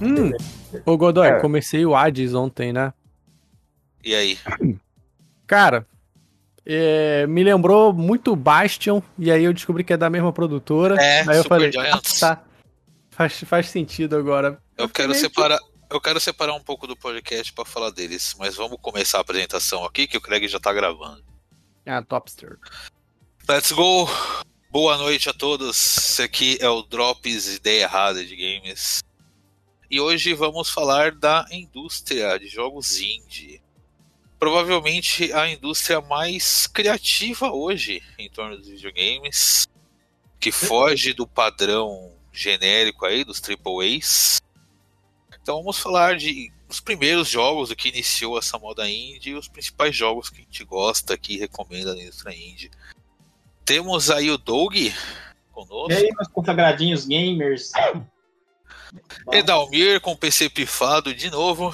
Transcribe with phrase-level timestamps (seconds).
[0.00, 0.32] Hum,
[0.86, 1.40] ô Godoy, é.
[1.40, 2.92] comecei o Hades ontem, né?
[4.04, 4.38] E aí?
[5.46, 5.86] Cara,
[6.64, 11.00] é, me lembrou muito Bastion, e aí eu descobri que é da mesma produtora.
[11.00, 11.70] É, aí eu falei.
[11.76, 12.42] Ah, tá.
[13.10, 14.60] Faz, faz sentido agora.
[14.76, 15.58] Eu, eu quero separar.
[15.90, 19.84] Eu quero separar um pouco do podcast para falar deles, mas vamos começar a apresentação
[19.86, 21.24] aqui que o Craig já tá gravando.
[21.86, 22.58] Ah, Topster.
[23.48, 24.06] Let's go!
[24.70, 25.96] Boa noite a todos.
[25.96, 29.02] Esse aqui é o Drops Ideia Errada de Games.
[29.90, 33.62] E hoje vamos falar da indústria de jogos indie
[34.38, 39.66] provavelmente a indústria mais criativa hoje em torno dos videogames,
[40.38, 44.40] que foge do padrão genérico aí dos AAAs.
[45.42, 49.48] Então vamos falar de os primeiros jogos, o que iniciou essa moda indie e os
[49.48, 52.70] principais jogos que a gente gosta aqui e recomenda na indústria indie.
[53.64, 54.74] Temos aí o Doug
[55.50, 55.92] conosco.
[55.92, 57.72] E aí, meus consagradinhos gamers.
[59.32, 61.72] Edalmir com PC pifado de novo.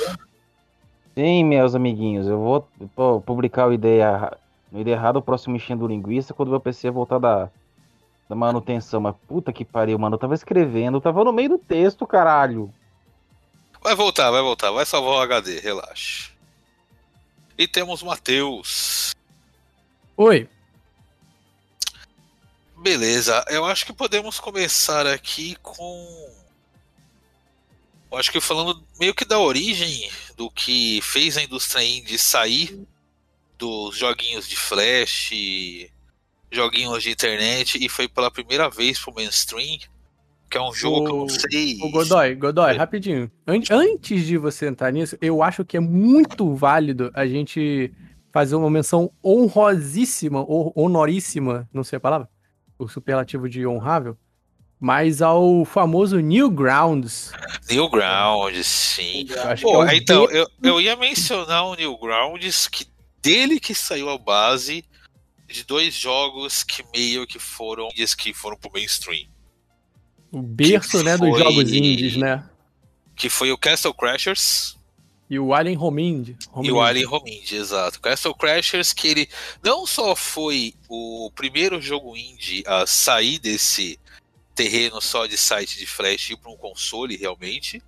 [1.15, 4.37] Sim, meus amiguinhos, eu vou pô, publicar o ideia,
[4.73, 7.49] o ideia errado, o próximo enchendo linguiça, quando meu PC voltar da,
[8.29, 9.01] da manutenção.
[9.01, 10.17] Mas puta que pariu, mano.
[10.17, 12.73] Eu tava escrevendo, eu tava no meio do texto, caralho.
[13.81, 16.33] Vai voltar, vai voltar, vai salvar o HD, relaxa.
[17.57, 19.15] E temos Matheus.
[20.17, 20.49] Oi.
[22.77, 26.44] Beleza, eu acho que podemos começar aqui com
[28.17, 32.87] acho que falando meio que da origem do que fez a indústria indie sair
[33.59, 35.31] dos joguinhos de flash,
[36.51, 39.79] joguinhos de internet e foi pela primeira vez pro mainstream,
[40.51, 41.79] que é um jogo o, que eu não sei.
[41.83, 42.77] O Godoy, Godoy, é.
[42.77, 43.31] rapidinho.
[43.71, 47.93] Antes de você entrar nisso, eu acho que é muito válido a gente
[48.33, 52.29] fazer uma menção honrosíssima, ou honoríssima, não sei a palavra,
[52.79, 54.19] o superlativo de honrável,
[54.81, 57.33] mas ao famoso Newgrounds.
[57.71, 59.27] Newgrounds, sim.
[59.63, 62.87] Pô, é então, eu, eu ia mencionar o Newgrounds, que
[63.23, 64.85] dele que saiu a base
[65.49, 67.89] de dois jogos que meio que foram
[68.19, 69.27] que foram pro mainstream.
[70.31, 72.45] O berço, né, foi, dos jogos indies, né?
[73.15, 74.77] Que foi o Castle Crashers.
[75.31, 76.37] E o Alien Homind.
[76.63, 78.01] E o Alien Homind, exato.
[78.01, 79.29] Castle Crashers, que ele
[79.63, 83.99] não só foi o primeiro jogo indie a sair desse
[84.55, 87.83] terreno só de site de flash e para um console realmente,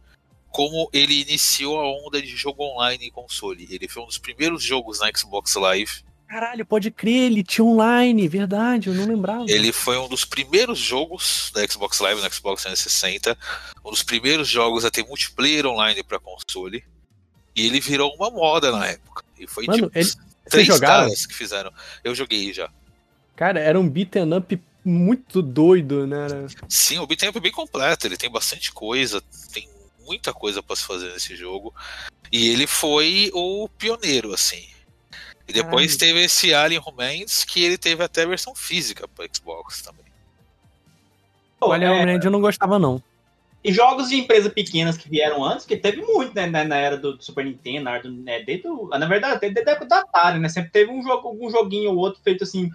[0.51, 3.67] como ele iniciou a onda de jogo online em console.
[3.71, 6.05] Ele foi um dos primeiros jogos na Xbox Live.
[6.27, 9.45] Caralho, pode crer, ele tinha online, verdade, eu não lembrava.
[9.49, 13.39] Ele foi um dos primeiros jogos da Xbox Live no Xbox 360,
[13.85, 16.83] um dos primeiros jogos a ter multiplayer online para console.
[17.55, 19.25] E ele virou uma moda na época.
[19.39, 20.11] E foi Mano, tipo ele...
[20.51, 21.73] três caras que fizeram.
[22.03, 22.69] Eu joguei já.
[23.37, 26.29] Cara, era um beat'em up muito doido, né?
[26.69, 29.21] Sim, o beat'em up é bem completo, ele tem bastante coisa,
[29.53, 29.69] tem
[30.07, 31.75] muita coisa para se fazer nesse jogo.
[32.31, 34.65] E ele foi o pioneiro, assim.
[35.49, 39.83] E depois teve esse Alien Romance, que ele teve até a versão física para Xbox
[39.83, 40.05] também.
[41.61, 42.01] O Alien é...
[42.01, 43.03] Romance eu não gostava, não.
[43.65, 47.21] E jogos de empresas pequenas que vieram antes, que teve muito, né, na, era do
[47.21, 50.49] Super Nintendo, na, do, né, desde o, na verdade, desde a época da Atari, né,
[50.49, 52.71] sempre teve um jogo, um joguinho ou outro feito assim,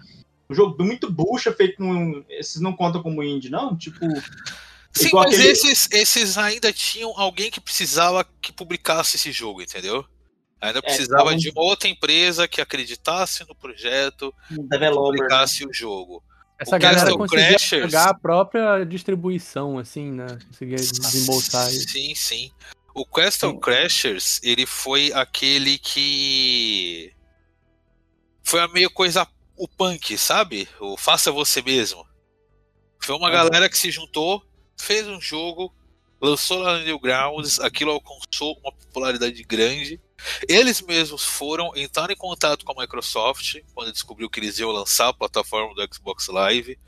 [0.52, 2.24] um jogo muito bucha, feito com.
[2.28, 3.76] Esses não contam como indie, não?
[3.76, 4.06] Tipo.
[4.92, 5.48] Sim, mas aquele...
[5.48, 10.04] esses, esses ainda tinham alguém que precisava que publicasse esse jogo, entendeu?
[10.60, 11.38] Ainda é, precisava é, então...
[11.38, 16.22] de outra empresa que acreditasse no projeto um e publicasse o jogo.
[16.58, 17.86] Essa o galera conseguia Crashers...
[17.86, 20.26] pegar a própria distribuição, assim, né?
[20.46, 21.68] Conseguia desembolsar.
[21.70, 22.50] Sim, sim.
[22.94, 27.12] O Castle Crashers, ele foi aquele que
[28.44, 29.26] foi a meio coisa
[29.56, 30.68] o punk, sabe?
[30.80, 32.06] O faça você mesmo.
[33.00, 34.42] Foi uma galera que se juntou,
[34.78, 35.74] fez um jogo,
[36.20, 40.00] lançou lá no Newgrounds, aquilo alcançou uma popularidade grande.
[40.48, 45.08] Eles mesmos foram entrar em contato com a Microsoft quando descobriu que eles iam lançar
[45.08, 46.78] a plataforma do Xbox Live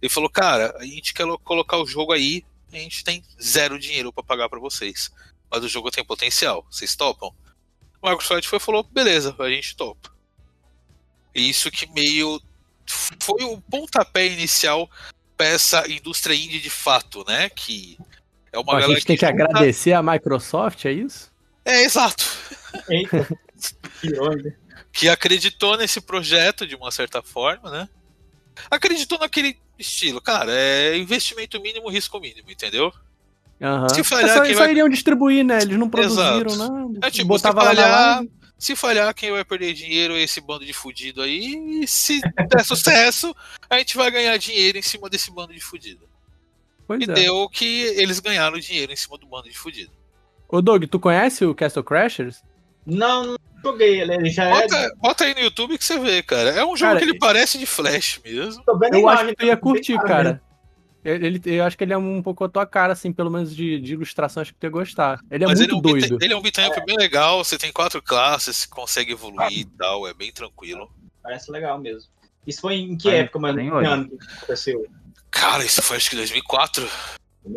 [0.00, 4.10] e falou: "Cara, a gente quer colocar o jogo aí, a gente tem zero dinheiro
[4.10, 5.10] para pagar para vocês,
[5.50, 7.34] mas o jogo tem potencial, vocês topam?"
[8.02, 10.10] A Microsoft foi falou: "Beleza, a gente topa."
[11.34, 12.40] Isso que meio
[13.20, 14.90] foi o pontapé inicial
[15.36, 17.48] para essa indústria indie de fato, né?
[17.50, 17.96] Que
[18.52, 19.44] é uma A gente tem que, junta...
[19.44, 21.32] agradecer a Microsoft, é isso?
[21.64, 22.24] É, exato.
[22.88, 23.28] Eita.
[24.92, 27.88] que acreditou nesse projeto de uma certa forma, né?
[28.70, 32.92] Acreditou naquele estilo, cara, é investimento mínimo, risco mínimo, entendeu?
[33.60, 33.88] Uhum.
[33.88, 34.70] Se falhar, é só, quem só vai...
[34.72, 35.62] iriam distribuir, né?
[35.62, 36.72] Eles não produziram Exato.
[36.72, 37.06] nada.
[37.06, 38.24] É tipo, Botava se falhar,
[38.62, 41.82] se falhar, quem vai perder dinheiro é esse bando de fudido aí.
[41.82, 43.34] E se der sucesso,
[43.68, 46.08] a gente vai ganhar dinheiro em cima desse bando de fudido.
[46.86, 47.12] Pois e é.
[47.12, 49.90] deu que eles ganharam dinheiro em cima do bando de fudido.
[50.48, 52.40] Ô, Doug, tu conhece o Castle Crashers?
[52.86, 54.00] Não, não joguei.
[54.00, 54.94] Ele já Bota, é.
[54.94, 56.50] bota aí no YouTube que você vê, cara.
[56.50, 58.62] É um jogo Cara, que ele parece de Flash mesmo.
[58.62, 60.42] Tô vendo a Eu imagem, acho que tu ia tá curtir, claro cara.
[61.04, 63.80] Ele, eu acho que ele é um pouco a tua cara, assim, pelo menos de,
[63.80, 65.18] de ilustração, acho que tu ia gostar.
[65.30, 66.18] Ele é Mas muito ele é um doido.
[66.24, 69.64] ele é um beat'em up bem legal, você tem quatro classes, você consegue evoluir e
[69.64, 70.88] tal, é bem tranquilo.
[71.22, 72.08] Parece legal mesmo.
[72.46, 73.58] Isso foi em que Mas época, mano?
[73.58, 73.90] tem Que olho.
[73.90, 74.86] ano que aconteceu?
[75.30, 76.88] Cara, isso foi acho que 2004.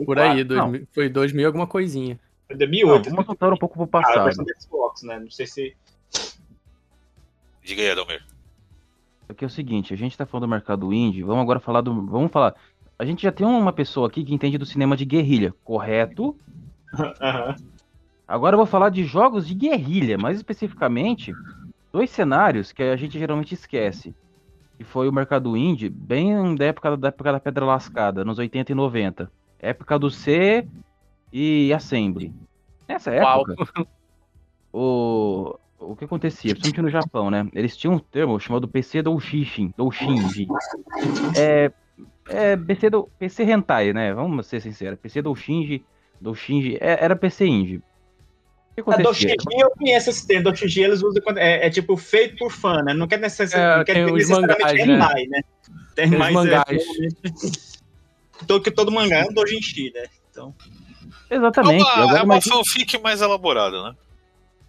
[0.05, 0.47] Por aí, 2004.
[0.71, 2.19] 2000 foi 2000 alguma coisinha.
[2.47, 3.09] Foi Não, 2008.
[3.11, 4.43] vamos voltar um pouco pro Ah, passado.
[4.43, 5.19] do Xbox, né?
[5.19, 5.75] Não sei se.
[7.63, 8.23] Diga aí, Adalmir.
[9.27, 12.05] Porque é o seguinte, a gente tá falando do mercado indie, vamos agora falar do.
[12.05, 12.53] Vamos falar.
[12.97, 16.35] A gente já tem uma pessoa aqui que entende do cinema de guerrilha, correto?
[18.27, 21.33] Agora eu vou falar de jogos de guerrilha, mais especificamente,
[21.91, 24.15] dois cenários que a gente geralmente esquece.
[24.77, 28.71] Que foi o mercado indie, bem da época da, época da Pedra Lascada, nos 80
[28.71, 29.31] e 90.
[29.59, 30.67] Época do C
[31.31, 32.33] e Assembly.
[32.87, 33.45] Nessa Uau.
[33.49, 33.87] época,
[34.73, 37.47] o, o que acontecia, principalmente no Japão, né?
[37.53, 40.47] Eles tinham um termo chamado PC Doushishin, Doushinji.
[41.37, 41.71] É,
[42.29, 44.13] é PC, do, PC Hentai, né?
[44.13, 44.99] Vamos ser sinceros.
[44.99, 45.83] PC Doushinji,
[46.19, 47.81] Doushinji, é, era PC Indie.
[48.77, 49.35] O que A acontecia?
[49.37, 50.43] Doshiji eu conheço esse termo.
[50.43, 51.37] Doshiji eles usam quando.
[51.37, 52.93] É, é tipo feito por fã, né?
[52.93, 53.53] Não quer, necess...
[53.53, 54.93] É, não quer tem dizer os necessariamente mangás, né?
[54.95, 55.41] hentai, né?
[55.95, 56.33] Tem Tem os mais.
[56.33, 56.65] mangás.
[58.41, 60.03] É, todo, que todo mangá é um Dojinshi, né?
[60.29, 60.53] Então.
[61.29, 61.83] É Exatamente.
[61.83, 63.95] uma, é uma fanfic mais elaborada, né?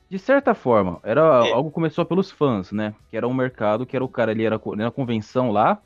[0.09, 1.53] De certa forma, era É.
[1.53, 2.95] algo começou pelos fãs, né?
[3.11, 5.79] Que era um mercado, que era o cara, ele era na convenção lá,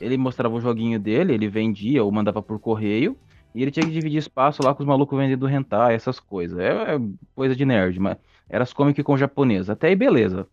[0.00, 3.16] ele mostrava o joguinho dele, ele vendia ou mandava por correio,
[3.54, 6.58] e ele tinha que dividir espaço lá com os malucos vendendo hentai, essas coisas.
[6.58, 7.00] É, é
[7.34, 8.16] coisa de nerd, mas
[8.48, 9.70] era as comic com japonês.
[9.70, 10.46] Até aí, beleza.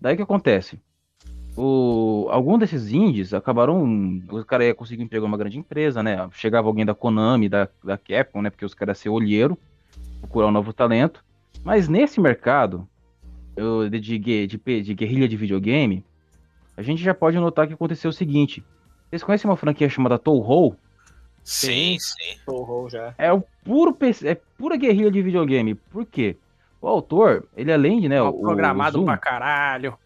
[0.00, 0.80] Daí que acontece?
[1.56, 3.82] O, algum desses indies acabaram.
[4.30, 6.28] O cara ia conseguir emprego numa grande empresa, né?
[6.32, 8.50] Chegava alguém da Konami, da, da Capcom, né?
[8.50, 9.58] Porque os caras iam ser olheiro,
[10.20, 11.24] procurar um novo talento.
[11.62, 12.88] Mas nesse mercado
[13.56, 16.04] eu- de, de, de, de guerrilha de videogame,
[16.76, 18.64] a gente já pode notar que aconteceu o seguinte.
[19.10, 20.76] Vocês conhecem uma franquia chamada Touhou?
[21.42, 22.38] Sim, sim.
[22.46, 23.14] Torrou já.
[23.18, 25.74] É o puro PC, é pura guerrilha de videogame.
[25.74, 26.36] Por quê?
[26.80, 29.96] O autor, ele além de, né, o, o programado Zoom- pra caralho.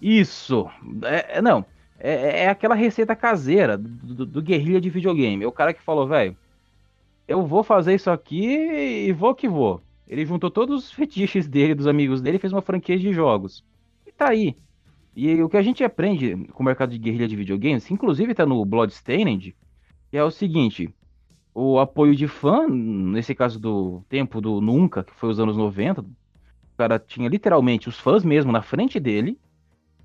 [0.00, 0.68] Isso.
[1.04, 1.64] É, é- não.
[1.98, 5.44] É, é aquela receita caseira do, do- do guerrilha de videogame.
[5.44, 6.34] É o cara que falou, velho,
[7.28, 8.46] eu vou fazer isso aqui
[9.06, 9.82] e vou que vou.
[10.08, 13.62] Ele juntou todos os fetiches dele, dos amigos dele, e fez uma franquia de jogos.
[14.06, 14.56] E tá aí.
[15.14, 18.34] E o que a gente aprende com o mercado de guerrilha de videogames, que inclusive
[18.34, 19.54] tá no Bloodstained,
[20.12, 20.94] é o seguinte:
[21.54, 26.02] o apoio de fã, nesse caso do tempo do Nunca, que foi os anos 90,
[26.02, 26.06] o
[26.76, 29.38] cara tinha literalmente os fãs mesmo na frente dele.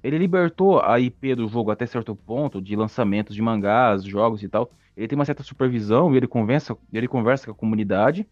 [0.04, 4.50] Ele libertou a IP do jogo até certo ponto, de lançamentos de mangás, jogos e
[4.50, 4.70] tal.
[4.96, 8.28] Ele tem uma certa supervisão e ele conversa, ele conversa com a comunidade.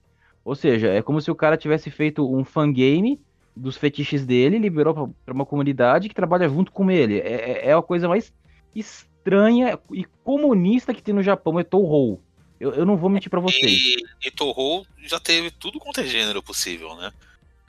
[0.45, 3.19] Ou seja, é como se o cara tivesse feito um fangame
[3.55, 7.19] dos fetiches dele, liberou para uma comunidade que trabalha junto com ele.
[7.19, 8.33] É, é- é a coisa mais
[8.75, 12.21] estranha e comunista que tem no Japão, é Touhou.
[12.59, 13.71] Eu, eu não vou mentir pra vocês.
[13.71, 13.95] E,
[14.25, 17.11] e já teve tudo quanto é gênero possível, né?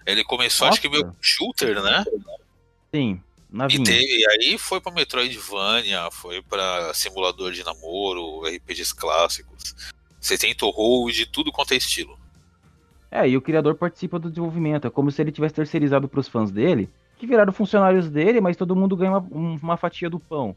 [0.06, 0.78] Ele começou, Nossa.
[0.78, 2.04] acho que meio shooter, né?
[2.94, 3.20] Sim,
[3.50, 9.74] na E, teve, e aí foi pra Metroidvania, foi pra simulador de namoro, RPGs clássicos.
[10.20, 12.19] Você tem Torro de tudo quanto é estilo.
[13.14, 14.86] É, e o criador participa do desenvolvimento.
[14.86, 18.74] É como se ele tivesse terceirizado pros fãs dele, que viraram funcionários dele, mas todo
[18.74, 20.56] mundo ganha uma, um- uma fatia do pão.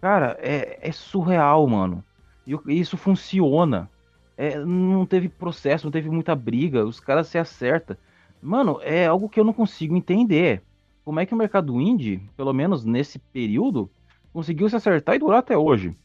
[0.00, 2.04] Cara, é, é surreal, mano.
[2.46, 3.90] E e isso funciona.
[4.36, 7.96] É, não teve processo, não teve muita briga, os caras se acertam.
[8.42, 10.62] Mano, é algo que eu não consigo entender.
[11.04, 13.90] Como é que o mercado indie, pelo menos nesse período,
[14.32, 15.96] conseguiu se acertar e durar até hoje?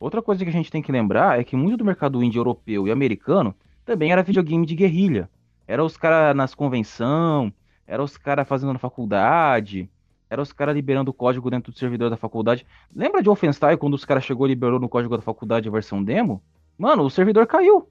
[0.00, 2.86] Outra coisa que a gente tem que lembrar é que muito do mercado indie europeu
[2.88, 5.30] e americano também era videogame de guerrilha.
[5.66, 7.52] Era os caras nas convenção,
[7.86, 9.88] era os caras fazendo na faculdade,
[10.28, 12.66] era os caras liberando o código dentro do servidor da faculdade.
[12.94, 16.02] Lembra de Wolfenstein quando os caras chegou e liberou no código da faculdade a versão
[16.02, 16.42] demo?
[16.76, 17.88] Mano, o servidor caiu.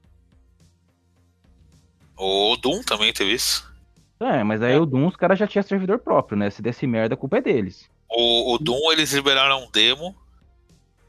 [2.17, 3.73] O Doom também teve isso.
[4.19, 6.49] É, mas aí o Doom os caras já tinham servidor próprio, né?
[6.49, 7.89] Se desse merda, a culpa é deles.
[8.09, 10.15] O, o Doom eles liberaram um demo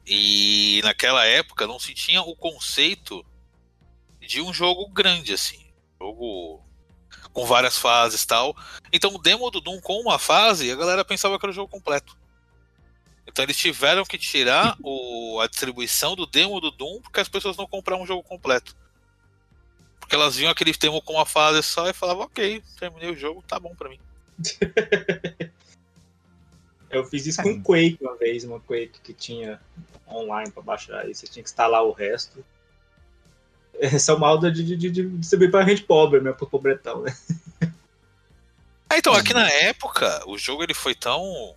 [0.07, 3.25] e naquela época não se tinha o conceito
[4.21, 5.66] de um jogo grande assim,
[5.99, 6.63] jogo
[7.33, 8.57] com várias fases e tal.
[8.93, 11.71] Então o demo do Doom com uma fase, a galera pensava que era o jogo
[11.71, 12.17] completo.
[13.27, 17.57] Então eles tiveram que tirar o, a distribuição do demo do Doom porque as pessoas
[17.57, 18.77] não compraram um jogo completo.
[19.99, 23.43] Porque elas viam aquele demo com uma fase só e falavam, ok, terminei o jogo,
[23.43, 23.99] tá bom pra mim.
[26.89, 29.61] Eu fiz isso com Quake uma vez, uma Quake que tinha
[30.09, 32.45] online pra baixar, aí você tinha que instalar o resto.
[33.95, 36.33] Esse é o mal de, de, de, de distribuir pra gente pobre, né?
[36.33, 37.17] Pro pobretão, né?
[38.89, 41.57] Ah, então, aqui na época, o jogo ele foi tão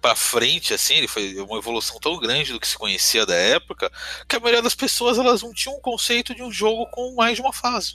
[0.00, 3.90] pra frente, assim, ele foi uma evolução tão grande do que se conhecia da época,
[4.26, 7.36] que a maioria das pessoas elas não tinham um conceito de um jogo com mais
[7.36, 7.92] de uma fase.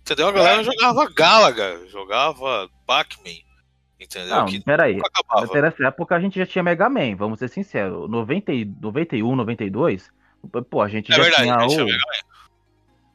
[0.00, 0.28] Entendeu?
[0.28, 3.40] A galera jogava Galaga, jogava Pac-Man.
[4.00, 4.36] Entendeu?
[4.36, 5.00] Não, que peraí.
[5.62, 8.10] nessa época a gente já tinha Mega Man, vamos ser sinceros.
[8.10, 10.10] 90, e- 91, 92,
[10.68, 11.88] pô, a gente É já verdade, tinha o...
[11.88, 11.98] Man.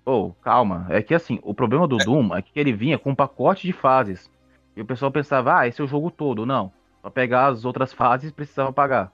[0.05, 0.87] Ô, calma.
[0.89, 3.73] É que assim, o problema do Doom é que ele vinha com um pacote de
[3.73, 4.29] fases.
[4.75, 6.45] E o pessoal pensava, ah, esse é o jogo todo.
[6.45, 6.71] Não.
[7.01, 9.11] Pra pegar as outras fases precisava pagar.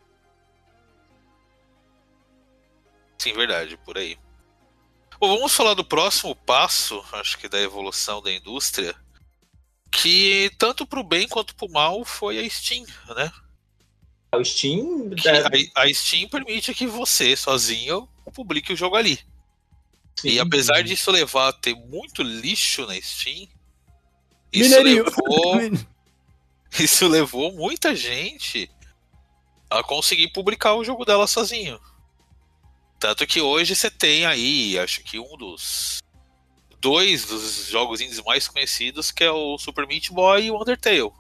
[3.18, 4.18] Sim, verdade, por aí.
[5.20, 8.94] Bom, vamos falar do próximo passo, acho que da evolução da indústria,
[9.90, 13.32] que tanto pro bem quanto pro mal foi a Steam, né?
[14.38, 15.12] O Steam.
[15.12, 15.44] Que é,
[15.76, 19.20] a, a Steam permite que você, sozinho, publique o jogo ali.
[20.20, 20.30] sim.
[20.30, 23.48] E apesar disso levar a ter muito lixo na Steam,
[24.52, 25.06] isso Mineirinho.
[25.06, 25.88] levou,
[26.80, 28.70] isso levou muita gente
[29.70, 31.80] a conseguir publicar o jogo dela sozinho.
[33.00, 36.02] Tanto que hoje você tem aí, acho que um dos
[36.80, 41.12] dois dos jogos indies mais conhecidos, que é o Super Meat Boy e o Undertale.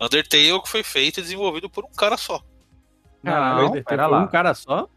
[0.00, 2.42] Undertale que foi feito e desenvolvido por um cara só.
[3.22, 4.20] Não, teve pera lá.
[4.20, 4.88] um cara só?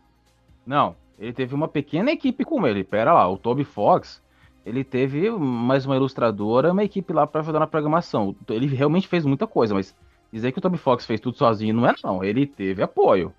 [0.66, 2.84] Não, ele teve uma pequena equipe com ele.
[2.84, 4.22] Pera lá, o Toby Fox,
[4.66, 8.36] ele teve mais uma ilustradora, uma equipe lá pra ajudar na programação.
[8.50, 9.96] Ele realmente fez muita coisa, mas
[10.32, 12.24] dizer que o Toby Fox fez tudo sozinho não é não.
[12.24, 13.34] Ele teve apoio.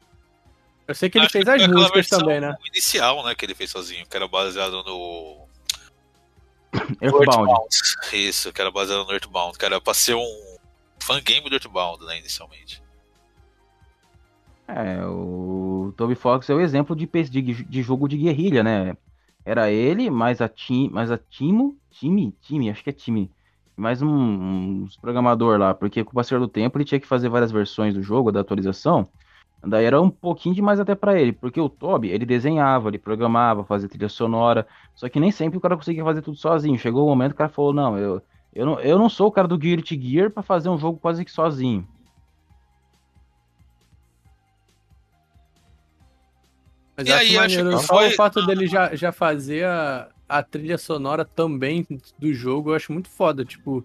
[0.86, 2.56] Eu sei que ele Acho fez que as músicas também, né?
[2.66, 5.46] inicial, né, que ele fez sozinho, que era baseado no
[7.00, 7.52] Earthbound.
[8.12, 10.51] Isso, que era baseado no Earthbound, que era pra ser um
[11.02, 12.82] fangame do Earthbound, né, inicialmente.
[14.66, 18.96] É, o Toby Fox é o exemplo de, de, de jogo de guerrilha, né?
[19.44, 23.30] Era ele, mais a Tim, mais a Timo, time, time, acho que é time,
[23.76, 27.28] mais um, uns programador lá, porque com o passar do tempo ele tinha que fazer
[27.28, 29.08] várias versões do jogo, da atualização.
[29.64, 33.64] Daí era um pouquinho demais até pra ele, porque o Toby, ele desenhava, ele programava,
[33.64, 36.78] fazia trilha sonora, só que nem sempre o cara conseguia fazer tudo sozinho.
[36.78, 38.22] Chegou o momento que o cara falou: "Não, eu
[38.54, 41.24] eu não, eu não sou o cara do Guilty Gear pra fazer um jogo quase
[41.24, 41.86] que sozinho".
[46.96, 47.78] Mas E eu aí, acho acho maneiro.
[47.80, 51.86] que Só foi- o fato dele já, já fazer a, a trilha sonora também
[52.18, 53.44] do jogo, eu acho muito foda.
[53.44, 53.84] Tipo,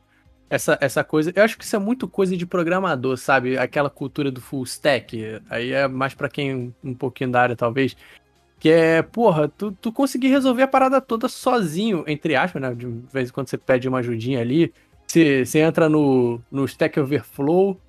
[0.50, 1.31] essa, essa coisa.
[1.36, 3.57] Eu acho que isso é muito coisa de programador, sabe?
[3.57, 5.41] Aquela cultura do full stack.
[5.50, 7.95] Aí é mais pra quem um pouquinho da área, talvez.
[8.59, 12.73] Que é, porra, tu, tu conseguir resolver a parada toda sozinho, entre aspas, né?
[12.73, 14.73] De vez em quando você pede uma ajudinha ali.
[15.05, 17.79] Você, você entra no, no Stack Overflow.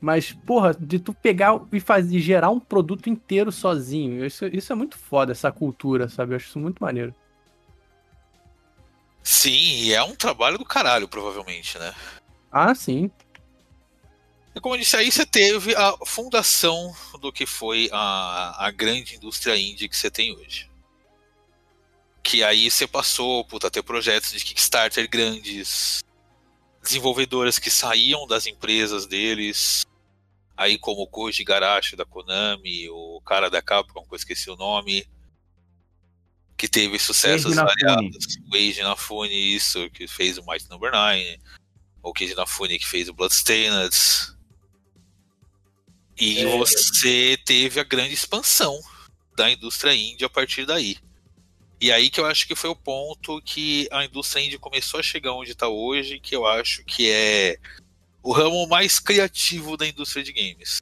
[0.00, 4.24] Mas, porra, de tu pegar e fazer gerar um produto inteiro sozinho.
[4.24, 6.32] Isso, isso é muito foda, essa cultura, sabe?
[6.32, 7.14] Eu acho isso muito maneiro.
[9.22, 11.92] Sim, e é um trabalho do caralho, provavelmente, né?
[12.52, 13.10] Ah, sim.
[14.56, 19.14] E como eu disse, aí você teve a fundação do que foi a, a grande
[19.14, 20.70] indústria indie que você tem hoje.
[22.22, 26.02] Que aí você passou puta, a ter projetos de Kickstarter grandes,
[26.82, 29.84] desenvolvedoras que saíam das empresas deles,
[30.56, 34.56] aí como o Koji Garashi da Konami, o cara da Capcom, que eu esqueci o
[34.56, 35.06] nome,
[36.56, 38.38] que teve sucessos variados.
[38.50, 41.40] O Eiji Inafune, isso, que fez o Might Number 9,
[42.02, 44.34] o Keiji Inafune que fez o Bloodstained.
[46.18, 46.46] E É.
[46.46, 48.80] você teve a grande expansão
[49.36, 50.96] da indústria indie a partir daí.
[51.80, 55.02] E aí que eu acho que foi o ponto que a indústria indie começou a
[55.02, 57.58] chegar onde está hoje, que eu acho que é
[58.22, 60.80] o ramo mais criativo da indústria de games.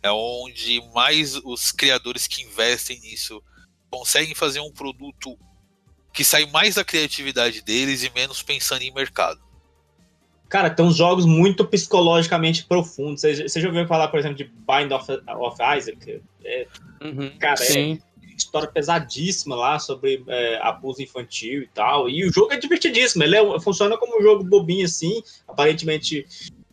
[0.00, 3.42] É onde mais os criadores que investem nisso
[3.90, 5.36] conseguem fazer um produto
[6.12, 9.40] que sai mais da criatividade deles e menos pensando em mercado.
[10.52, 13.22] Cara, tem uns jogos muito psicologicamente profundos.
[13.22, 16.20] Você você já ouviu falar, por exemplo, de Bind of, of Isaac?
[16.44, 16.66] É,
[17.38, 17.98] cara, é Sim.
[18.36, 22.06] história pesadíssima lá sobre é, abuso infantil e tal.
[22.06, 23.24] E o jogo é divertidíssimo.
[23.24, 25.22] Ele é- funciona como um jogo bobinho assim.
[25.48, 26.26] Aparentemente,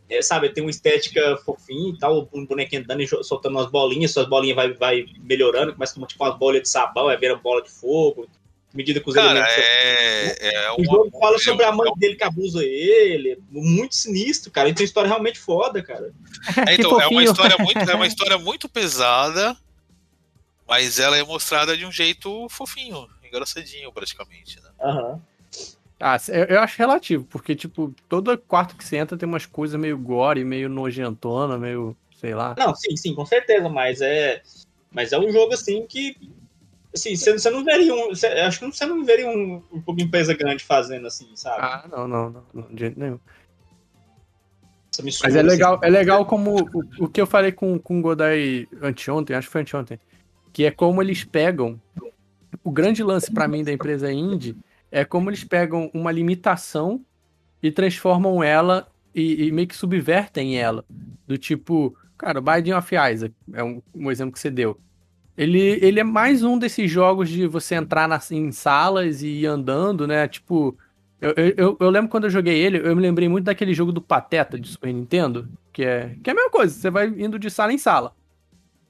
[0.10, 2.28] é, sabe, tem uma estética fofinha e tal.
[2.34, 4.12] Um bonequinho andando e soltando umas bolinhas.
[4.12, 5.72] Suas bolinhas vai, vai melhorando.
[5.72, 8.28] Começa como tipo umas bolas de sabão, aí vira bola de fogo.
[8.74, 9.56] Medida que os Cara, elementos.
[9.58, 13.40] é, é O uma- jogo fala é sobre a mãe dele que abusa ele.
[13.50, 14.70] Muito sinistro, cara.
[14.70, 16.14] E tem uma história realmente foda, cara.
[16.70, 19.58] É, então, é uma história muito, é uma história muito pesada,
[20.68, 24.70] mas ela é mostrada de um jeito fofinho, engraçadinho praticamente, né?
[24.82, 25.22] Aham.
[26.00, 29.78] Ah, eu, eu acho relativo, porque, tipo, todo quarto que você entra tem umas coisas
[29.80, 32.56] meio gore, meio nojentona, meio, sei lá.
[32.58, 34.42] Não, sim, sim, com certeza, mas é.
[34.92, 36.16] Mas é um jogo assim que.
[36.94, 38.10] Assim, você, você não veria um.
[38.10, 41.58] Você, acho que você não veria um, uma empresa grande fazendo assim, sabe?
[41.62, 43.20] Ah, não, não, não, não de jeito nenhum.
[45.04, 45.86] Mas é soa, legal, assim.
[45.86, 49.52] é legal como o, o que eu falei com, com o Godai anteontem, acho que
[49.52, 50.00] foi anteontem,
[50.52, 51.80] que é como eles pegam.
[52.64, 54.58] O grande lance pra mim da empresa indie
[54.92, 57.06] é como eles pegam uma limitação
[57.62, 60.84] e transformam ela e, e meio que subvertem ela.
[61.28, 64.80] Do tipo, cara, o Binding of Isaac é um, um exemplo que você deu.
[65.40, 70.06] Ele, ele é mais um desses jogos de você entrar em salas e ir andando,
[70.06, 70.28] né?
[70.28, 70.78] Tipo,
[71.22, 74.02] eu, eu, eu- lembro quando eu joguei ele, eu me lembrei muito daquele jogo do
[74.02, 77.50] Pateta de Super Nintendo, que é, que é a mesma coisa, você vai indo de
[77.50, 78.14] sala em sala.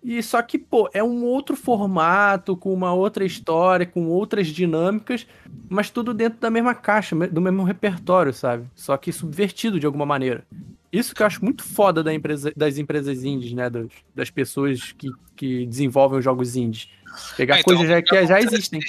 [0.03, 5.27] E só que, pô, é um outro formato, com uma outra história, com outras dinâmicas,
[5.69, 8.67] mas tudo dentro da mesma caixa, do mesmo repertório, sabe?
[8.75, 10.45] Só que subvertido de alguma maneira.
[10.91, 13.69] Isso que eu acho muito foda da empresa, das empresas indies, né?
[13.69, 16.87] Das, das pessoas que, que desenvolvem os jogos indies.
[17.37, 18.79] Pegar Ah, então, coisas já, que já acontece- existem.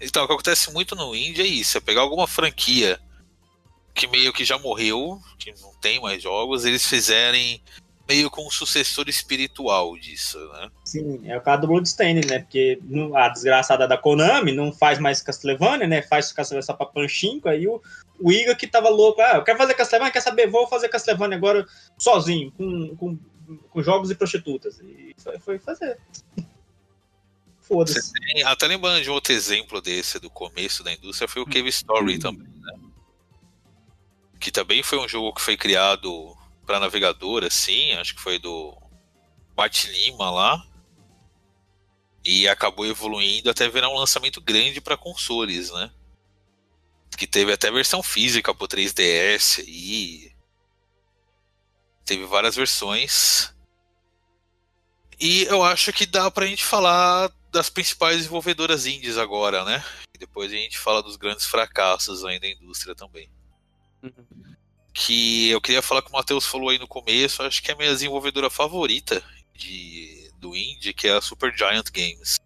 [0.00, 2.98] Então, o que acontece muito no indie é isso: é pegar alguma franquia
[3.94, 7.62] que meio que já morreu, que não tem mais jogos, eles fizerem
[8.06, 10.68] meio com um sucessor espiritual disso, né?
[10.84, 12.38] Sim, é o caso do Bloodstained, né?
[12.40, 12.78] Porque
[13.14, 16.02] a desgraçada da Konami não faz mais Castlevania, né?
[16.02, 17.48] Faz Castlevania só pra Panchinko.
[17.48, 17.82] Aí o,
[18.20, 20.50] o Iga que tava louco, ah, eu quero fazer Castlevania, quer saber?
[20.50, 21.66] Vou fazer Castlevania agora
[21.98, 23.18] sozinho, com, com,
[23.70, 24.78] com jogos e prostitutas.
[24.80, 25.98] E foi, foi fazer.
[27.60, 28.12] Foda-se.
[28.44, 32.46] Até lembrando de outro exemplo desse do começo da indústria foi o Cave Story também,
[32.46, 32.72] né?
[34.38, 38.76] Que também foi um jogo que foi criado para navegador, assim, acho que foi do
[39.54, 40.64] Bate Lima lá.
[42.24, 45.90] E acabou evoluindo até virar um lançamento grande para consoles, né?
[47.16, 50.32] Que teve até versão física pro 3DS e
[52.04, 53.54] teve várias versões.
[55.18, 59.82] E eu acho que dá pra gente falar das principais desenvolvedoras indies agora, né?
[60.14, 63.30] E depois a gente fala dos grandes fracassos aí da indústria também.
[64.92, 67.76] Que eu queria falar que o Matheus falou aí no começo, acho que é a
[67.76, 69.22] minha desenvolvedora favorita
[69.54, 72.38] de, do indie, que é a Super Giant Games.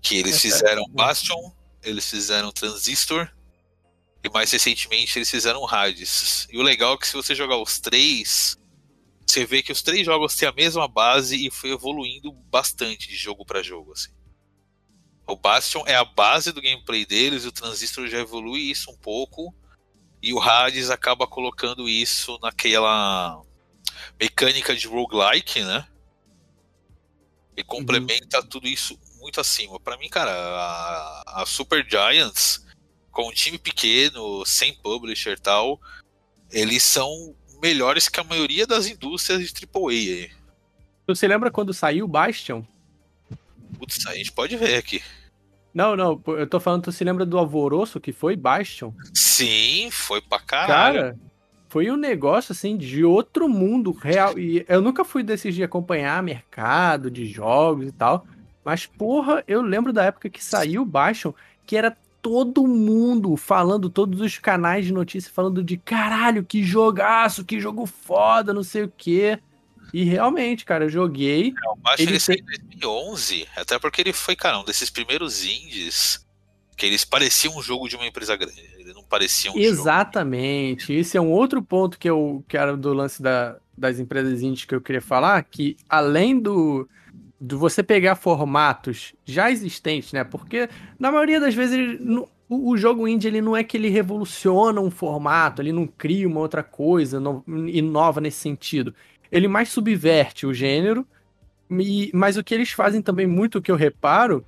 [0.00, 1.52] Que eles fizeram Bastion,
[1.88, 3.30] eles fizeram Transistor
[4.22, 6.46] e mais recentemente eles fizeram Hades.
[6.50, 8.56] E o legal é que se você jogar os três,
[9.26, 13.16] você vê que os três jogos têm a mesma base e foi evoluindo bastante de
[13.16, 13.92] jogo para jogo.
[13.92, 14.10] Assim.
[15.26, 19.54] O Bastion é a base do gameplay deles, o Transistor já evolui isso um pouco,
[20.22, 23.42] e o Hades acaba colocando isso naquela
[24.20, 25.86] mecânica de roguelike, né?
[27.56, 29.78] E complementa tudo isso muito acima.
[29.80, 32.64] Para mim, cara, a, a Super Giants,
[33.10, 35.80] com um time pequeno, sem publisher e tal,
[36.50, 40.30] eles são melhores que a maioria das indústrias de AAA aí.
[41.08, 42.62] Você lembra quando saiu o Bastion?
[43.78, 45.02] Putz, a gente pode ver aqui.
[45.74, 48.92] Não, não, eu tô falando, tu se lembra do alvoroço que foi Bastion?
[49.14, 50.98] Sim, foi pra caralho.
[50.98, 51.18] Cara,
[51.68, 54.38] foi um negócio assim de outro mundo real.
[54.38, 58.26] E eu nunca fui desses de acompanhar mercado de jogos e tal.
[58.66, 61.32] Mas, porra, eu lembro da época que saiu o Bastion,
[61.64, 67.44] que era todo mundo falando, todos os canais de notícia falando de caralho, que jogaço,
[67.44, 69.38] que jogo foda, não sei o quê.
[69.94, 71.54] E realmente, cara, eu joguei.
[71.70, 75.44] o Bastion ele ele saiu em 2011, até porque ele foi, cara, um desses primeiros
[75.44, 76.26] indies
[76.76, 78.60] que eles pareciam um jogo de uma empresa grande.
[78.76, 79.64] Ele não parecia um jogo.
[79.64, 80.92] Exatamente.
[80.92, 84.64] Esse é um outro ponto que eu que era do lance da, das empresas indies
[84.64, 86.88] que eu queria falar, que além do,
[87.40, 90.24] do você pegar formatos já existentes, né?
[90.24, 90.68] Porque
[90.98, 93.88] na maioria das vezes ele não- o, o jogo indie ele não é que ele
[93.88, 98.94] revoluciona um formato, ele não cria uma outra coisa, não, inova nesse sentido.
[99.30, 101.06] Ele mais subverte o gênero,
[101.70, 104.44] e- mas o que eles fazem também muito, que eu reparo,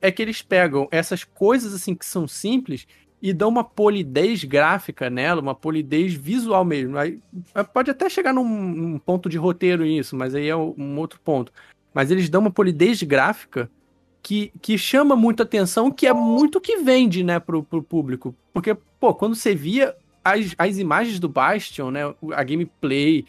[0.00, 2.86] é que eles pegam essas coisas assim que são simples
[3.20, 6.96] e dão uma polidez gráfica nela, uma polidez visual mesmo.
[6.96, 7.18] Aí,
[7.72, 11.52] pode até chegar num, num ponto de roteiro isso, mas aí é um outro ponto.
[11.92, 13.70] Mas eles dão uma polidez gráfica
[14.22, 18.34] que, que chama muito atenção, que é muito que vende, né, pro, pro público.
[18.52, 23.24] Porque, pô, quando você via as, as imagens do Bastion, né, a gameplay,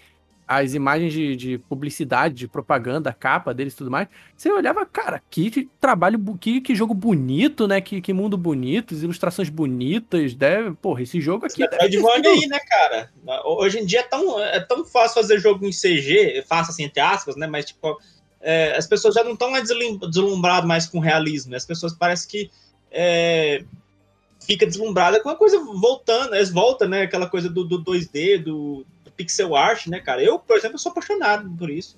[0.50, 4.84] as imagens de, de publicidade, de propaganda, a capa deles e tudo mais, você olhava,
[4.84, 7.80] cara, que trabalho, que, que jogo bonito, né?
[7.80, 12.44] Que, que mundo bonito, as ilustrações bonitas, deve, porra, esse jogo aqui ter Metroidvania sido-
[12.44, 13.12] aí, né, cara?
[13.46, 17.00] Hoje em dia é tão, é tão fácil fazer jogo em CG, fácil assim, entre
[17.00, 17.46] aspas, né?
[17.46, 18.00] Mas, tipo,
[18.42, 21.58] é, as pessoas já não estão mais deslum- deslumbradas mais com realismo, né?
[21.58, 22.52] As pessoas parecem que
[22.92, 23.64] é,
[24.46, 27.04] fica deslumbrada com a coisa voltando, eles voltam, né?
[27.04, 30.24] Aquela coisa do, do 2D, do, do pixel art, né, cara?
[30.24, 31.98] Eu, por exemplo, sou apaixonado por isso.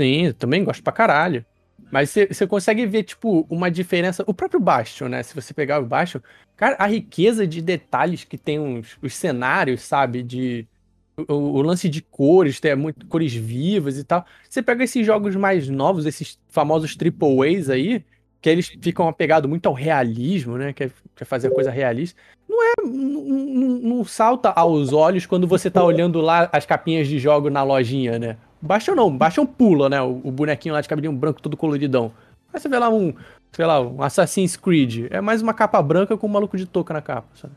[0.00, 1.44] Sim, também gosto pra caralho.
[1.90, 4.24] Mas você consegue ver, tipo, uma diferença.
[4.26, 5.22] O próprio Bastion, né?
[5.22, 6.22] Se você pegar o Bastion,
[6.56, 8.58] cara, a riqueza de detalhes que tem
[9.02, 10.22] os cenários, sabe?
[10.22, 10.66] De.
[11.16, 14.24] O, o, lance de cores, tem muito cores vivas e tal.
[14.48, 18.02] Você pega esses jogos mais novos, esses famosos triple A's aí,
[18.40, 20.72] que eles ficam apegados muito ao realismo, né?
[20.72, 22.20] Quer, quer fazer a coisa realista.
[22.48, 22.72] Não é.
[22.82, 27.62] Não, não, salta aos olhos quando você tá olhando lá as capinhas de jogo na
[27.62, 28.36] lojinha, né?
[28.60, 30.00] Baixa não, baixa um pula, né?
[30.02, 32.12] O, o, bonequinho lá de cabelinho branco todo coloridão.
[32.52, 33.14] Aí você vê lá um,
[33.52, 35.06] sei lá, um Assassin's Creed.
[35.10, 37.54] É mais uma capa branca com um maluco de touca na capa, sabe?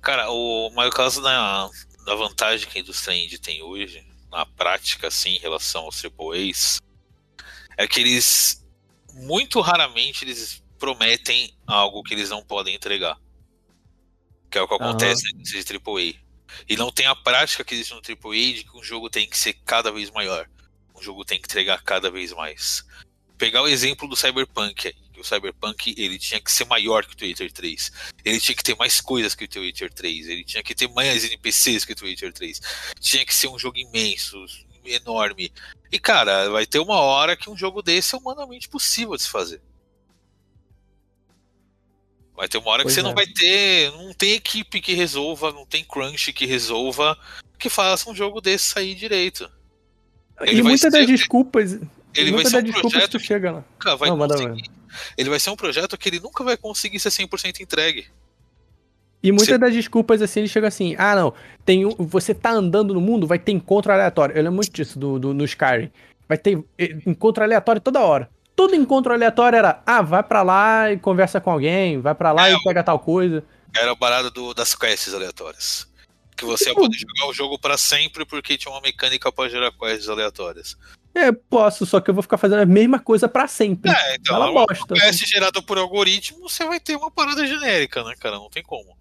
[0.00, 1.68] Cara, o maior caso da,
[2.04, 6.80] da vantagem que a indústria indie tem hoje, na prática, assim, em relação aos AAAs,
[7.76, 8.64] é que eles,
[9.12, 13.18] muito raramente, eles prometem algo que eles não podem entregar.
[14.50, 15.38] Que é o que acontece uhum.
[15.38, 16.20] nesse AAA.
[16.68, 19.38] E não tem a prática que existe no AAA de que um jogo tem que
[19.38, 20.48] ser cada vez maior.
[20.94, 22.84] Um jogo tem que entregar cada vez mais.
[23.38, 25.09] Pegar o exemplo do Cyberpunk aí.
[25.20, 27.92] O Cyberpunk ele tinha que ser maior que o Twitter 3.
[28.24, 30.28] Ele tinha que ter mais coisas que o Twitter 3.
[30.28, 32.60] Ele tinha que ter mais NPCs que o Twitter 3.
[32.98, 34.44] Tinha que ser um jogo imenso,
[34.84, 35.52] enorme.
[35.92, 39.28] E cara, vai ter uma hora que um jogo desse é humanamente possível de se
[39.28, 39.60] fazer.
[42.34, 43.08] Vai ter uma hora pois que você é.
[43.08, 43.92] não vai ter.
[43.92, 47.18] Não tem equipe que resolva, não tem crunch que resolva,
[47.58, 49.50] que faça um jogo desse sair direito.
[50.40, 51.78] Ele e muitas das desculpas.
[52.14, 53.64] Ele vai ser um projeto que chega lá.
[53.72, 54.70] Nunca vai não, conseguir,
[55.16, 58.06] ele vai ser um projeto que ele nunca vai conseguir ser 100% entregue.
[59.22, 62.94] E muitas das desculpas, assim, ele chega assim, ah, não, tem um, você tá andando
[62.94, 64.34] no mundo, vai ter encontro aleatório.
[64.34, 65.90] Eu lembro muito disso do, do, no Skyrim.
[66.26, 70.92] Vai ter eh, encontro aleatório toda hora todo encontro aleatório era, ah, vai para lá
[70.92, 73.42] e conversa com alguém, vai para lá é, e pega tal coisa.
[73.74, 75.88] Era a parada do, das quests aleatórias.
[76.36, 79.72] Que você ia poder jogar o jogo para sempre porque tinha uma mecânica para gerar
[79.72, 80.76] quests aleatórias.
[81.14, 83.90] É, posso, só que eu vou ficar fazendo a mesma coisa para sempre.
[83.90, 85.26] É, então, Ela bosta, quest assim.
[85.26, 88.36] gerada por algoritmo, você vai ter uma parada genérica, né, cara?
[88.36, 88.96] Não tem como.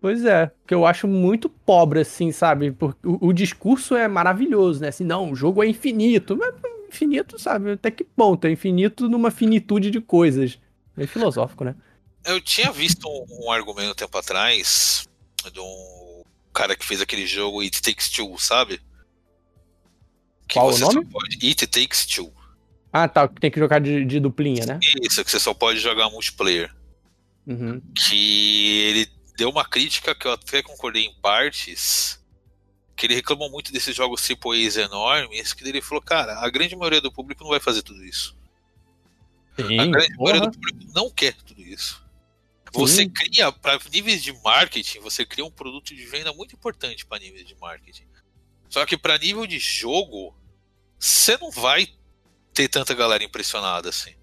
[0.00, 2.70] Pois é, que eu acho muito pobre, assim, sabe?
[2.70, 4.88] Porque o, o, discurso é maravilhoso, né?
[4.88, 6.36] Assim, não, o jogo é infinito.
[6.36, 6.54] Mas
[6.88, 7.72] infinito, sabe?
[7.72, 8.46] Até que ponto?
[8.46, 10.58] É infinito numa finitude de coisas.
[10.96, 11.74] É filosófico, né?
[12.24, 15.06] Eu tinha visto um, um argumento um tempo atrás
[15.52, 18.80] de um cara que fez aquele jogo It Takes Two, sabe?
[20.46, 21.04] Que Qual o nome?
[21.06, 21.38] Pode...
[21.42, 22.32] It Takes Two.
[22.92, 23.28] Ah, tá.
[23.28, 24.80] Tem que jogar de, de, duplinha, né?
[25.02, 26.74] Isso, que você só pode jogar multiplayer.
[27.46, 27.80] Uhum.
[27.94, 32.18] Que ele deu uma crítica que eu até concordei em partes,
[32.96, 37.00] que ele reclamou muito desses jogos AAAs enormes, que ele falou, cara, a grande maioria
[37.00, 38.34] do público não vai fazer tudo isso.
[39.56, 40.30] Sim, a grande porra.
[40.30, 42.04] maioria do público não quer tudo isso.
[42.72, 43.10] Você Sim.
[43.10, 47.46] cria, para níveis de marketing, você cria um produto de venda muito importante para níveis
[47.46, 48.04] de marketing.
[48.68, 50.34] Só que para nível de jogo,
[50.98, 51.88] você não vai
[52.52, 54.14] ter tanta galera impressionada assim.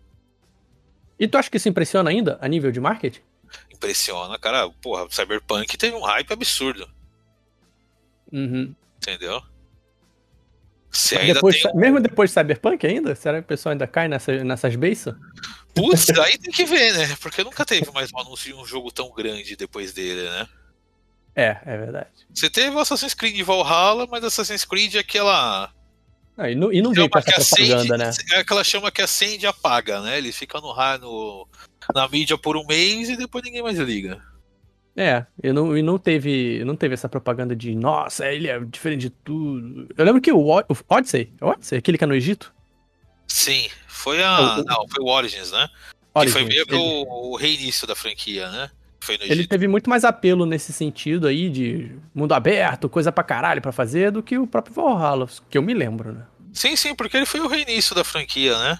[1.20, 3.22] E tu acha que isso impressiona ainda a nível de marketing?
[3.72, 4.70] Impressiona, cara.
[4.70, 6.90] Porra, Cyberpunk teve um hype absurdo.
[8.32, 8.74] Uhum.
[8.98, 9.42] Entendeu?
[11.34, 11.76] Depois, tem...
[11.76, 13.16] Mesmo depois de Cyberpunk ainda?
[13.16, 15.16] Será que o pessoal ainda cai nessa, nessas beiças?
[15.74, 17.16] Putz, aí tem que ver, né?
[17.20, 20.48] Porque nunca teve mais um anúncio de um jogo tão grande depois dele, né?
[21.36, 22.10] É, é verdade.
[22.34, 25.72] Você teve o Assassin's Creed Valhalla, mas Assassin's Creed é aquela.
[26.38, 28.12] Ah, e não, e não veio com essa propaganda, né?
[28.32, 30.18] É aquela chama que acende e apaga, né?
[30.18, 31.48] Ele fica no, no,
[31.94, 34.22] na mídia por um mês e depois ninguém mais liga.
[34.96, 39.02] É, e não, e não teve não teve essa propaganda de nossa, ele é diferente
[39.02, 39.88] de tudo.
[39.98, 42.54] Eu lembro que o, o Odyssey, é o Odyssey, aquele que é no Egito?
[43.28, 44.60] Sim, foi a.
[44.60, 45.68] O, não, foi o Origins, né?
[46.14, 47.06] Origins, que foi meio que ele...
[47.08, 48.70] o reinício da franquia, né?
[49.22, 53.72] Ele teve muito mais apelo nesse sentido aí de mundo aberto, coisa pra caralho pra
[53.72, 56.26] fazer, do que o próprio Valhalla, que eu me lembro, né?
[56.54, 58.80] Sim, sim, porque ele foi o reinício da franquia, né?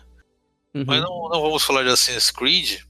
[0.74, 0.84] Uhum.
[0.88, 2.82] Mas não, não vamos falar de Assassin's Creed,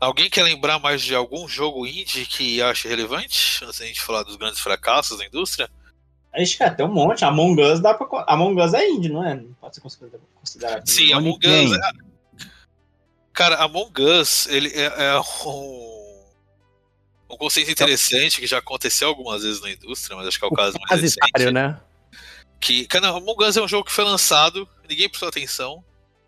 [0.00, 3.64] Alguém quer lembrar mais de algum jogo indie que ache relevante?
[3.64, 5.68] Antes da gente falar dos grandes fracassos da indústria?
[6.32, 7.24] Acho que até um monte.
[7.24, 8.06] Among Us dá pra.
[8.28, 9.34] Among Us é indie, não é?
[9.34, 10.86] Não pode ser considerado.
[10.86, 11.72] Sim, Among Us.
[11.72, 12.07] É...
[13.38, 16.24] Cara, Among Us, ele é, é um,
[17.30, 20.50] um conceito interessante que já aconteceu algumas vezes na indústria, mas acho que é o,
[20.50, 21.52] o caso mais recente.
[21.52, 21.80] né?
[22.58, 25.84] Que, cara, Among Us é um jogo que foi lançado, ninguém prestou atenção.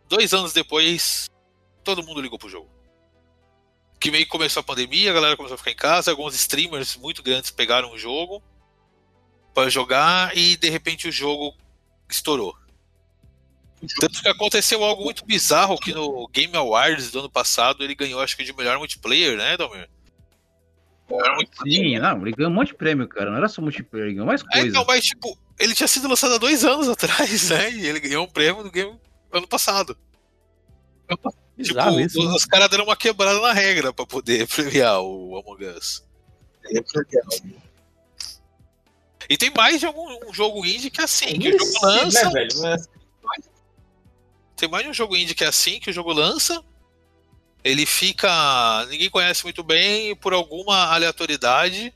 [0.09, 1.29] Dois anos depois,
[1.83, 2.71] todo mundo ligou pro jogo
[3.99, 6.95] que meio que começou a pandemia, a galera começou a ficar em casa, alguns streamers
[6.97, 8.41] muito grandes pegaram o jogo
[9.53, 11.55] para jogar e de repente o jogo
[12.09, 12.57] estourou.
[13.99, 18.21] Tanto que aconteceu algo muito bizarro que no Game Awards do ano passado ele ganhou,
[18.21, 19.89] acho que de melhor multiplayer, né, Dalmir?
[21.63, 23.31] Sim, não, ele ganhou um monte de prêmio, cara.
[23.31, 24.67] Não era só multiplayer, ele ganhou mais coisa.
[24.67, 27.71] É, então, mas tipo, ele tinha sido lançado há dois anos atrás, né?
[27.73, 28.99] E ele ganhou um prêmio do Game,
[29.33, 29.97] ano passado.
[31.57, 32.35] Bizarro tipo, isso, né?
[32.35, 36.05] os caras deram uma quebrada na regra pra poder premiar o Among Us.
[39.29, 42.25] E tem mais de algum um jogo indie que é assim, que o jogo lança.
[42.27, 42.61] né, velho?
[42.61, 42.89] Mas-
[44.61, 46.63] Tem mais de um jogo indie que é assim, que o jogo lança,
[47.65, 48.29] ele fica.
[48.91, 51.93] ninguém conhece muito bem, e por alguma aleatoriedade.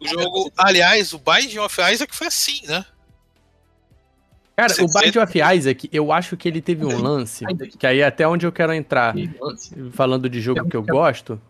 [0.00, 0.52] O jogo.
[0.56, 2.84] Aliás, o Binding of Isaac foi assim, né?
[4.56, 7.44] Cara, Você- o Bind of Isaac, eu acho que ele teve um lance,
[7.78, 9.14] que aí é até onde eu quero entrar,
[9.92, 11.40] falando de jogo que eu gosto.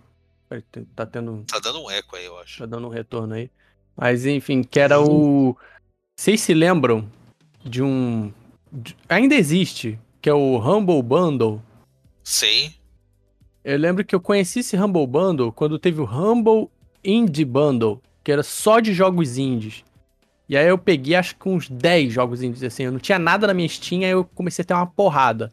[0.48, 1.44] Peraí, tem- Tá tendo.
[1.46, 2.58] Tá dando um eco aí, eu acho.
[2.60, 3.50] Tá dando um retorno aí.
[3.96, 5.56] Mas enfim, que era o.
[6.18, 7.10] Vocês se lembram
[7.64, 8.32] de um.
[9.08, 11.60] Ainda existe, que é o Humble Bundle.
[12.22, 12.72] Sim.
[13.62, 16.70] Eu lembro que eu conheci esse Humble Bundle quando teve o Humble
[17.04, 19.84] Indie Bundle, que era só de jogos indies.
[20.48, 23.46] E aí eu peguei acho que uns 10 jogos indies, assim, eu não tinha nada
[23.46, 25.52] na minha Steam, aí eu comecei a ter uma porrada.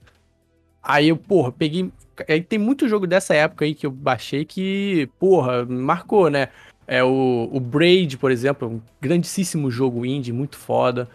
[0.82, 1.92] Aí eu, porra, peguei.
[2.30, 6.48] Aí tem muito jogo dessa época aí que eu baixei que, porra, marcou, né?
[6.88, 11.10] É o, o Braid, por exemplo, um grandíssimo jogo indie, muito foda.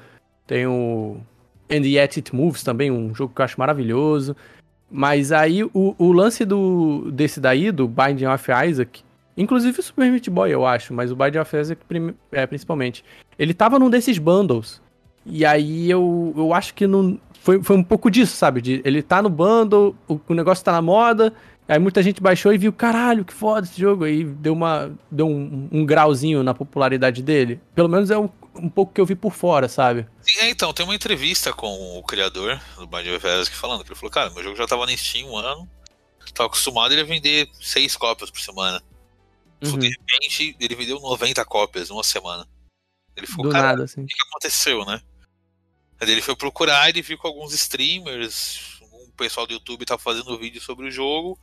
[0.47, 1.16] Tem o
[1.70, 4.37] And Yet It Moves também, um jogo que eu acho maravilhoso.
[4.90, 9.02] Mas aí o, o lance do desse daí, do Binding of Isaac,
[9.37, 11.83] inclusive o Super Meat Boy, eu acho, mas o Binding of Isaac
[12.31, 13.05] é, principalmente,
[13.38, 14.81] ele tava num desses bundles.
[15.24, 17.18] E aí eu, eu acho que não.
[17.40, 18.61] Foi, foi um pouco disso, sabe?
[18.61, 21.33] De, ele tá no bundle, o, o negócio tá na moda,
[21.68, 24.05] aí muita gente baixou e viu, caralho, que foda esse jogo.
[24.05, 27.61] Aí deu, uma, deu um, um grauzinho na popularidade dele.
[27.74, 30.07] Pelo menos é um, um pouco que eu vi por fora, sabe?
[30.23, 33.88] Sim, é, então, tem uma entrevista com o criador do Binding of Isaac falando que
[33.88, 35.69] ele falou, cara, meu jogo já tava na Steam um ano,
[36.35, 38.83] tava acostumado ele a vender seis cópias por semana.
[39.62, 42.47] Uhum, De repente, ele vendeu 90 cópias numa semana.
[43.16, 44.03] Ele ficou, do cara, nada, assim.
[44.03, 45.01] o que que aconteceu, né?
[45.99, 50.38] Aí ele foi procurar, ele viu que alguns streamers, um pessoal do YouTube tava fazendo
[50.38, 51.38] vídeo sobre o jogo,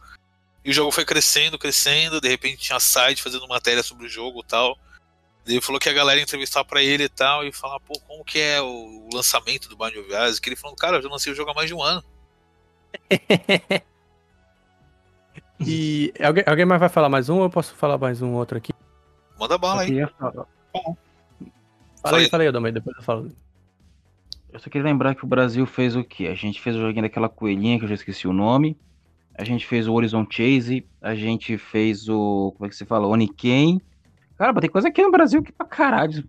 [0.64, 4.42] e o jogo foi crescendo, crescendo, de repente tinha site fazendo matéria sobre o jogo
[4.42, 4.78] e tal.
[5.46, 8.24] Ele falou que a galera ia entrevistar pra ele e tal, e falar, pô, como
[8.24, 10.48] que é o lançamento do Binding of Isaac?
[10.48, 12.04] Ele falou, cara, eu já lancei o jogo há mais de um ano.
[15.66, 18.58] E alguém, alguém mais vai falar mais um ou eu posso falar mais um outro
[18.58, 18.74] aqui?
[19.40, 19.88] Manda bala aí.
[19.88, 20.46] queria falar-
[22.02, 23.32] Fala aí, fala aí, Adama, aí depois eu falo.
[24.52, 26.28] Eu só queria lembrar que o Brasil fez o quê?
[26.28, 28.78] A gente fez o joguinho daquela coelhinha que eu já esqueci o nome.
[29.36, 30.86] A gente fez o Horizon Chase.
[31.02, 32.54] A gente fez o.
[32.58, 33.08] Como é que se fala?
[33.08, 33.82] Oniken.
[34.44, 36.24] Cara, tem coisa aqui no Brasil que pra caralho.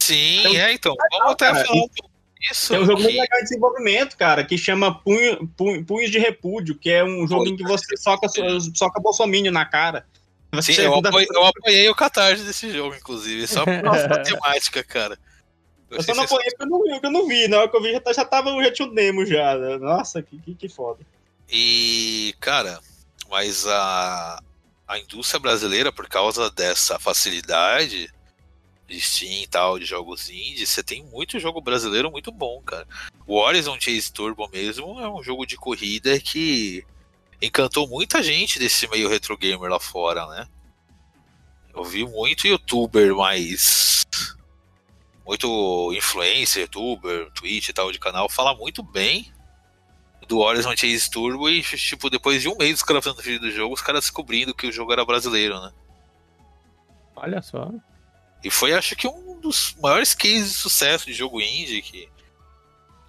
[0.00, 2.10] Sim, Tem- é, então, vamos até cara, falar um pouco
[2.40, 2.72] disso.
[2.72, 6.18] Tem um jogo que- muito legal de desenvolvimento, cara, que chama Punho, Punho- Punhos de
[6.18, 8.26] Repúdio, que é um jogo em que você soca,
[8.74, 10.06] soca bolsomínio na cara.
[10.50, 10.92] Você Sim, eu
[11.34, 15.18] eu apoiei o catarse desse jogo, inclusive, só por causa da temática, cara.
[15.90, 17.48] Eu só não apoiei porque eu não, eu não vi.
[17.48, 19.56] Na hora que eu vi, já, tá- já, tava, já tinha um demo já.
[19.58, 19.76] né?
[19.76, 21.00] Nossa, que, que, que foda.
[21.50, 22.80] E, cara,
[23.30, 24.42] mas a,
[24.86, 28.12] a indústria brasileira, por causa dessa facilidade
[28.86, 32.86] de Steam e tal, de jogos indie, você tem muito jogo brasileiro muito bom, cara.
[33.26, 36.84] O Horizon Chase Turbo mesmo é um jogo de corrida que
[37.40, 40.46] encantou muita gente desse meio retro gamer lá fora, né?
[41.74, 44.04] Eu vi muito youtuber mais.
[45.24, 49.31] Muito influencer, youtuber, Twitch e tal de canal, falar muito bem
[50.28, 53.50] do Horizon Chase Turbo e, tipo, depois de um mês os caras fazendo vídeo do
[53.50, 55.72] jogo, os caras descobrindo que o jogo era brasileiro, né?
[57.16, 57.70] Olha só.
[58.42, 62.08] E foi, acho que, um dos maiores cases de sucesso de jogo indie, que...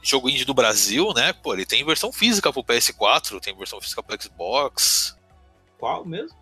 [0.01, 1.31] Jogo indie do Brasil, né?
[1.31, 5.17] Pô, ele tem versão física pro PS4, tem versão física pro Xbox.
[5.79, 6.37] Qual mesmo?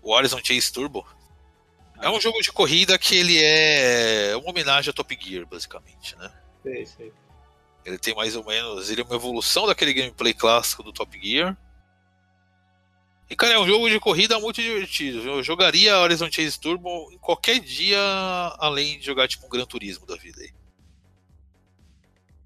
[0.00, 1.04] O Horizon Chase Turbo.
[2.00, 6.32] É um jogo de corrida que ele é uma homenagem a Top Gear, basicamente, né?
[6.62, 7.12] Sei, sei.
[7.84, 8.90] Ele tem mais ou menos.
[8.90, 11.56] Ele é uma evolução daquele gameplay clássico do Top Gear.
[13.28, 15.20] E, cara, é um jogo de corrida muito divertido.
[15.22, 17.98] Eu jogaria Horizon Chase Turbo em qualquer dia,
[18.58, 20.50] além de jogar tipo um Gran Turismo da vida aí.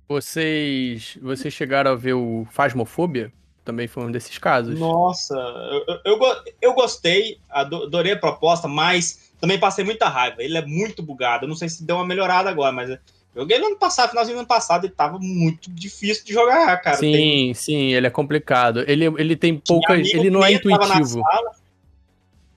[0.09, 3.33] Vocês, vocês chegaram a ver o Phasmophobia?
[3.65, 4.79] Também foi um desses casos.
[4.79, 10.09] Nossa, eu, eu, eu, go- eu gostei, ado- adorei a proposta, mas também passei muita
[10.09, 10.41] raiva.
[10.41, 11.45] Ele é muito bugado.
[11.45, 12.97] Eu não sei se deu uma melhorada agora, mas
[13.37, 16.97] joguei no ano passado, finalzinho do ano passado, e tava muito difícil de jogar, cara.
[16.97, 18.83] sim, Tem- sim, ele é complicado.
[18.89, 20.09] Ele, ele tem poucas.
[20.09, 21.23] Ele não é intuitivo.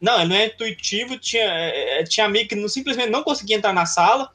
[0.02, 1.18] Não, ele não é intuitivo.
[1.20, 4.32] Tinha, é, é, tinha amigo que não- simplesmente não conseguia entrar na sala.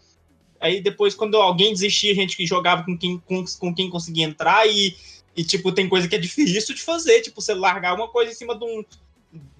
[0.60, 4.24] Aí depois, quando alguém desistia, a gente que jogava com quem, com, com quem conseguia
[4.24, 4.94] entrar e,
[5.36, 7.22] e, tipo, tem coisa que é difícil de fazer.
[7.22, 8.84] Tipo, você largar uma coisa em cima de, um,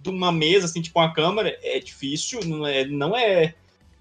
[0.02, 2.84] de uma mesa, assim, tipo uma câmera, é difícil, não é.
[2.84, 3.54] Não é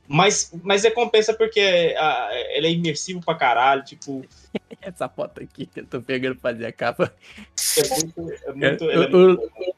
[0.07, 4.25] mas, mas recompensa porque ah, ele é imersivo pra caralho, tipo.
[4.81, 7.13] Essa foto aqui que eu tô pegando pra fazer a capa.
[7.77, 8.33] É muito.
[8.45, 9.73] É muito É, é o- muito bom.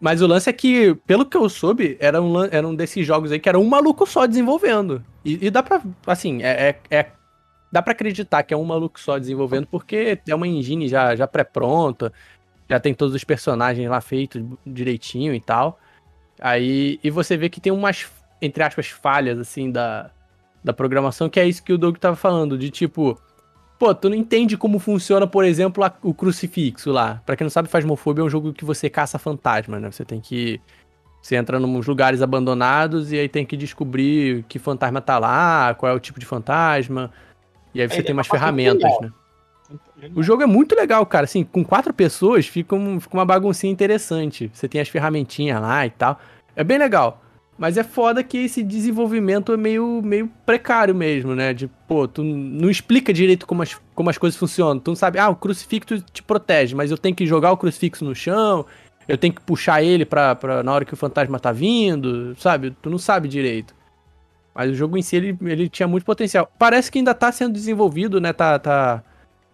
[0.00, 3.32] Mas o lance é que, pelo que eu soube, era um, era um desses jogos
[3.32, 5.04] aí que era um maluco só desenvolvendo.
[5.24, 7.06] E, e dá pra, assim, é, é- é-
[7.72, 11.26] dá pra acreditar que é um maluco só desenvolvendo, porque tem uma engine já, já
[11.26, 12.12] pré-pronta,
[12.70, 15.80] já tem todos os personagens lá feitos direitinho e tal.
[16.40, 18.06] Aí, e você vê que tem umas,
[18.40, 20.10] entre aspas, falhas, assim, da,
[20.62, 23.20] da programação, que é isso que o Doug tava falando, de tipo...
[23.78, 27.22] Pô, tu não entende como funciona, por exemplo, a- o crucifixo lá.
[27.24, 29.88] Pra quem não sabe, Phasmophobia é um jogo que você caça fantasma, né?
[29.90, 30.60] Você tem que...
[31.22, 35.92] Você entra nos lugares abandonados e aí tem que descobrir que fantasma tá lá, qual
[35.92, 37.12] é o tipo de fantasma.
[37.72, 39.12] E aí você É, tem é umas uma parte ferramentas, né?
[40.14, 41.24] O jogo é muito legal, cara.
[41.24, 44.50] Assim, com quatro pessoas fica, um- fica uma baguncinha interessante.
[44.52, 46.18] Você tem as ferramentinhas lá e tal.
[46.56, 47.22] É bem legal.
[47.58, 51.52] Mas é foda que esse desenvolvimento é meio, meio precário mesmo, né?
[51.52, 54.78] De, pô, tu não explica direito como as, como as coisas funcionam.
[54.78, 58.04] Tu não sabe, ah, o crucifixo te protege, mas eu tenho que jogar o crucifixo
[58.04, 58.64] no chão,
[59.08, 62.76] eu tenho que puxar ele pra, pra, na hora que o fantasma tá vindo, sabe?
[62.80, 63.74] Tu não sabe direito.
[64.54, 66.50] Mas o jogo em si, ele, ele tinha muito potencial.
[66.58, 68.32] Parece que ainda tá sendo desenvolvido, né?
[68.32, 69.02] Tá, tá,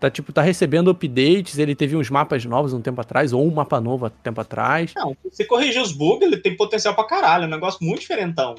[0.04, 1.58] tá, tipo, tá recebendo updates.
[1.58, 4.92] Ele teve uns mapas novos um tempo atrás, ou um mapa novo há tempo atrás.
[4.94, 7.44] Não, se corrigir os bugs, ele tem potencial pra caralho.
[7.44, 8.54] É um negócio muito diferentão.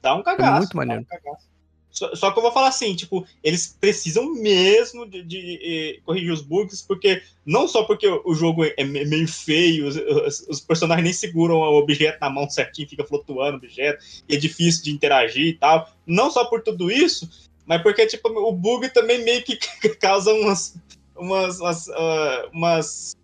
[0.00, 0.58] Dá um cagaço.
[0.58, 1.02] muito maneiro.
[1.02, 1.52] um.
[1.90, 6.32] Só, só que eu vou falar assim, tipo, eles precisam mesmo de, de, eh, corrigir
[6.32, 10.60] os bugs, porque não só porque o jogo é me- meio feio, os, os- os
[10.60, 14.82] personagens nem seguram o objeto na mão certinho, fica flutuando o objeto, e é difícil
[14.84, 15.86] de interagir e tal.
[16.06, 17.28] Não só por tudo isso,
[17.66, 19.56] mas porque, tipo, o bug também meio que
[20.00, 20.74] causa umas,
[21.16, 23.16] umas, umas, ah, umas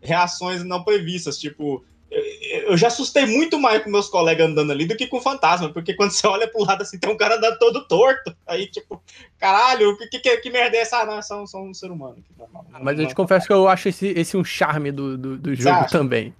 [0.00, 4.84] reações não previstas, tipo, eu- eu já assustei muito mais com meus colegas andando ali
[4.84, 7.36] do que com o fantasma, porque quando você olha pro lado assim, tem um cara
[7.36, 8.36] andando todo torto.
[8.46, 9.02] Aí, tipo,
[9.38, 10.98] caralho, que, que, que merda é essa?
[10.98, 12.16] Ah, não, é só, só um ser humano.
[12.38, 12.66] normal.
[12.82, 15.86] Mas eu te confesso que eu acho esse, esse um charme do, do, do jogo
[15.90, 16.34] também.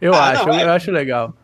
[0.00, 1.34] Eu Ah, acho, não, é- eu acho legal.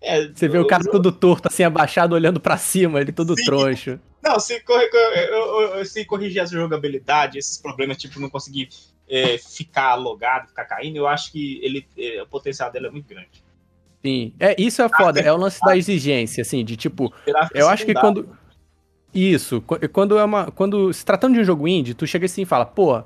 [0.00, 3.44] É, Você vê o cara todo torto, assim, abaixado, olhando pra cima, ele todo Sim.
[3.44, 4.00] troncho.
[4.22, 8.68] Não, se, eu- eu- eu- se corrigir essa jogabilidade, esses problemas, tipo, não conseguir
[9.12, 13.08] é, ficar logado, ficar caindo, eu acho que ele, é, o potencial dele é muito
[13.08, 13.42] grande.
[14.04, 14.32] Sim.
[14.38, 17.12] É, isso é foda, é o lance da exigência, assim, de tipo,
[17.52, 18.28] eu acho que quando.
[19.12, 20.50] Isso, qu- quando é uma.
[20.52, 20.92] Quando.
[20.92, 23.02] Se tratando de um jogo indie, tu chega assim e fala, pô,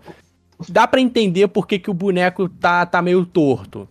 [0.68, 3.88] dá pra entender por que, que o boneco tá, tá meio torto.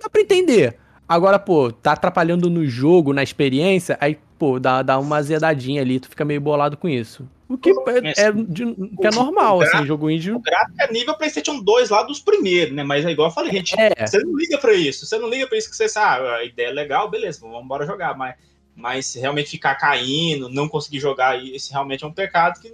[0.00, 0.78] Dá pra entender.
[1.08, 5.98] Agora, pô, tá atrapalhando no jogo, na experiência, aí, pô, dá, dá uma azedadinha ali,
[5.98, 7.26] tu fica meio bolado com isso.
[7.48, 10.32] O que é, é de- que é normal, assim, jogo indie.
[10.32, 12.84] O gráfico é nível PlayStation 2 lá dos primeiros, né?
[12.84, 15.06] Mas é igual eu falei, gente, É, Você não liga pra isso.
[15.06, 16.26] Você não liga pra isso que você sabe.
[16.28, 18.14] a ideia é legal, beleza, vamos embora jogar.
[18.18, 18.34] Mas,
[18.76, 22.70] mas realmente ficar caindo, não conseguir jogar, isso realmente é um pecado que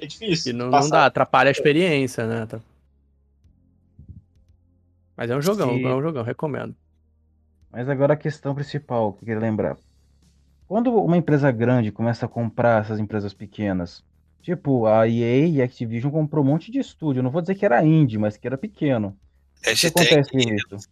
[0.00, 0.54] é difícil.
[0.54, 2.46] não, não dá, atrapalha a experiência, né?
[2.46, 2.60] Tá-
[5.16, 5.84] Mas é um jogão, Sim.
[5.84, 6.72] é um jogão, recomendo.
[7.70, 9.76] Mas agora a questão principal que eu queria lembrar.
[10.66, 14.04] Quando uma empresa grande começa a comprar essas empresas pequenas,
[14.42, 17.64] tipo a EA e a Activision comprou um monte de estúdio, não vou dizer que
[17.66, 19.08] era indie, mas que era pequeno.
[19.10, 20.84] O que acontece isso?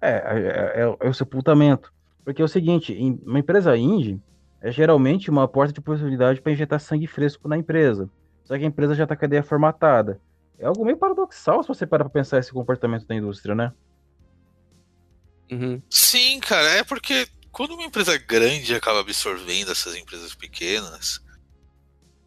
[0.00, 1.92] É, é, é- é o sepultamento.
[2.24, 4.20] Porque é o seguinte, em- uma empresa indie
[4.60, 8.10] é geralmente uma porta de possibilidade para injetar sangue fresco na empresa.
[8.44, 10.20] Só que a empresa já está com a ideia formatada.
[10.58, 13.72] É algo meio paradoxal se você parar para pensar esse comportamento da indústria, né?
[15.50, 15.82] Uhum.
[15.90, 21.20] Sim, cara, é porque quando uma empresa grande acaba absorvendo essas empresas pequenas.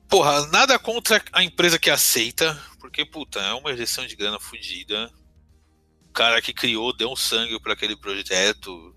[0.07, 5.11] Porra, nada contra a empresa que aceita, porque, puta, é uma injeção de grana fodida.
[6.07, 8.95] O cara que criou, deu um sangue para aquele projeto,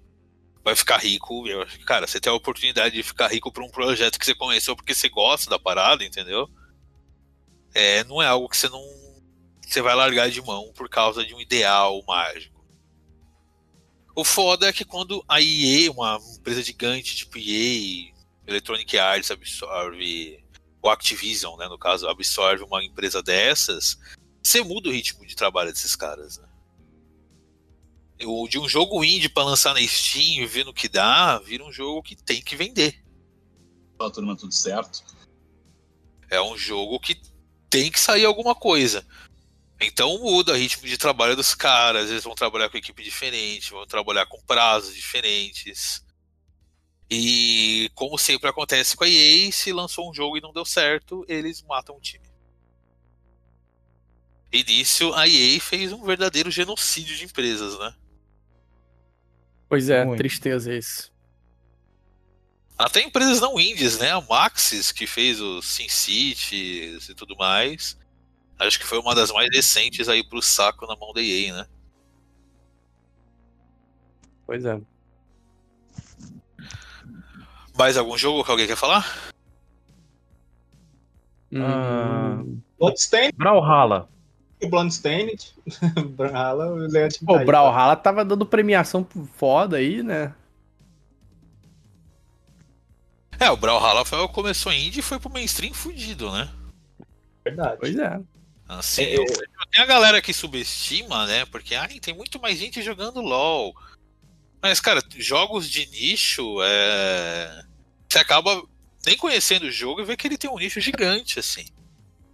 [0.63, 1.49] vai ficar rico.
[1.49, 4.27] Eu acho que, cara, você tem a oportunidade de ficar rico por um projeto que
[4.27, 6.49] você conheceu porque você gosta da parada, entendeu?
[7.75, 8.83] É, não é algo que você não.
[9.67, 12.58] você vai largar de mão por causa de um ideal mágico.
[14.19, 18.13] O foda é que quando a EA, uma empresa gigante tipo EA,
[18.49, 20.45] Electronic Arts absorve,
[20.83, 23.97] ou Activision, né, no caso, absorve uma empresa dessas,
[24.43, 26.49] você muda o ritmo de trabalho desses caras, né?
[28.25, 31.71] O, de um jogo indie pra lançar na Steam, vendo o que dá, vira um
[31.71, 33.01] jogo que tem que vender.
[33.97, 35.05] Fala turma, tudo certo?
[36.29, 37.23] É um jogo que
[37.71, 39.07] tem que sair alguma coisa.
[39.81, 43.87] Então muda o ritmo de trabalho dos caras, eles vão trabalhar com equipe diferente, vão
[43.87, 46.05] trabalhar com prazos diferentes.
[47.11, 51.25] E como sempre acontece com a EA, se lançou um jogo e não deu certo,
[51.29, 52.29] eles matam o time.
[54.53, 57.95] E nisso a EA fez um verdadeiro genocídio de empresas, né?
[59.69, 60.19] Pois é, Muito.
[60.19, 61.13] tristeza isso.
[62.77, 64.13] Até empresas não indies, né?
[64.13, 67.99] A Maxis, que fez os Sin Cities e tudo mais.
[68.59, 71.67] Acho que foi uma das mais recentes aí pro saco na mão da EA, né?
[74.45, 74.81] Pois é.
[77.77, 79.33] Mais algum jogo que alguém quer falar?
[81.55, 82.41] Ah.
[82.41, 82.61] Hum.
[82.79, 84.09] Bloodstained, Brawlhalla.
[84.63, 85.55] o Bloodstained.
[86.17, 86.89] Brawlhalla, o
[87.27, 87.45] tá.
[87.45, 90.35] Brawlhalla tava dando premiação foda aí, né?
[93.41, 96.49] É, o Brawlhalla foi começou indie e foi pro mainstream fudido, né?
[97.45, 97.77] Verdade.
[97.81, 98.21] Pois é.
[98.69, 99.25] Assim, É, eu-
[99.73, 101.47] tem a galera que subestima, né?
[101.47, 103.75] Porque ai, tem muito mais gente jogando LOL.
[104.61, 107.65] Mas, cara, jogos de nicho, é...
[108.09, 108.63] você acaba
[109.07, 111.65] nem conhecendo o jogo e vê que ele tem um nicho gigante, assim.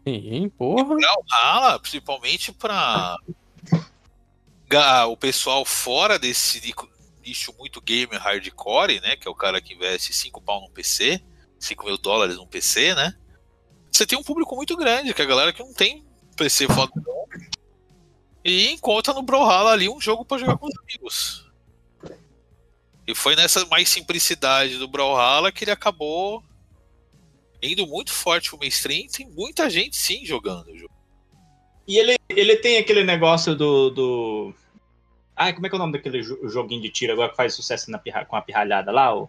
[0.07, 1.79] Sim, porra.
[1.81, 3.17] Principalmente pra
[4.69, 6.75] ga- o pessoal fora desse ni-
[7.25, 9.17] nicho muito gamer hardcore, né?
[9.17, 11.23] Que é o cara que investe 5 pau num PC,
[11.59, 13.15] 5 mil dólares num PC, né?
[13.93, 16.05] Você tem um público muito grande, que é a galera que não tem
[16.35, 17.25] PC foda não,
[18.45, 21.51] e encontra no Brawlhalla ali um jogo pra jogar com os amigos.
[23.07, 26.43] E foi nessa mais simplicidade do Brawlhalla que ele acabou
[27.63, 29.07] indo muito forte pro mainstream.
[29.09, 30.93] Tem muita gente sim jogando o jogo.
[31.87, 33.91] E ele, ele tem aquele negócio do.
[33.91, 34.55] do...
[35.37, 37.53] Ai, como é que é o nome daquele jo- joguinho de tiro agora que faz
[37.55, 39.15] sucesso na pirra- com a pirralhada lá?
[39.15, 39.29] O...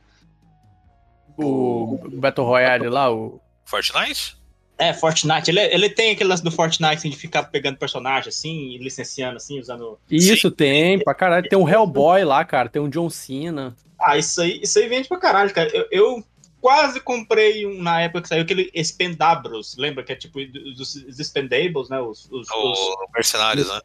[1.38, 3.42] O Battle Royale lá, o.
[3.66, 4.38] Fortnite?
[4.78, 5.50] É, Fortnite.
[5.50, 9.38] Ele, ele tem aquele lance do Fortnite assim, de ficar pegando personagem assim, e licenciando
[9.38, 9.98] assim, usando.
[10.10, 11.48] Isso tem, pra caralho.
[11.48, 12.70] Tem um Hellboy lá, cara.
[12.70, 13.76] Tem um John Cena.
[14.00, 15.70] Ah, isso aí, isso aí vende pra caralho, cara.
[15.74, 16.24] Eu, eu
[16.60, 20.04] quase comprei um na época que saiu aquele Expendabros, lembra?
[20.04, 22.00] Que é tipo dos, dos Expendables, né?
[22.02, 23.80] Os, os, os, O Mercenários, né?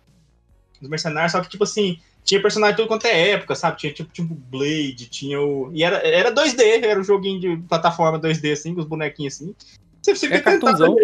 [0.80, 3.78] os mercenários, só que tipo assim, tinha personagem de tudo quanto é época, sabe?
[3.78, 5.70] Tinha tipo, tipo Blade, tinha o.
[5.72, 9.54] E era, era 2D, era um joguinho de plataforma 2D, assim, com os bonequinhos assim.
[10.02, 10.78] Você, você É fica tentado.
[10.78, 10.96] cartunzão.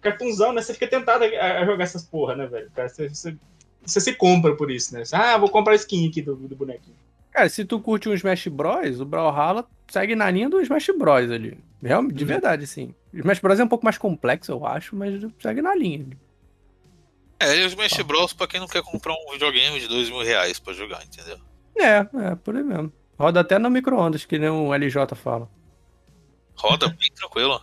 [0.00, 0.62] Cartunzão, né?
[0.62, 2.70] Você fica tentado a, a jogar essas porra, né, velho?
[2.74, 3.36] Cara, Você, você,
[3.84, 5.04] você se compra por isso, né?
[5.04, 6.96] Você, ah, vou comprar a skin aqui do, do bonequinho.
[7.30, 11.30] Cara, se tu curte um Smash Bros, o Brawlhalla segue na linha do Smash Bros
[11.30, 11.58] ali.
[11.82, 12.28] Realmente, de Uhum.
[12.28, 12.94] verdade, sim.
[13.12, 16.06] O Smash Bros é um pouco mais complexo, eu acho, mas segue na linha.
[17.40, 20.22] É, e os Smash Bros pra quem não quer comprar um videogame de dois mil
[20.22, 21.38] reais pra jogar, entendeu?
[21.76, 21.96] É,
[22.30, 22.92] é, por aí mesmo.
[23.18, 25.48] Roda até no micro-ondas, que nem o LJ fala.
[26.56, 27.60] Roda bem tranquilo.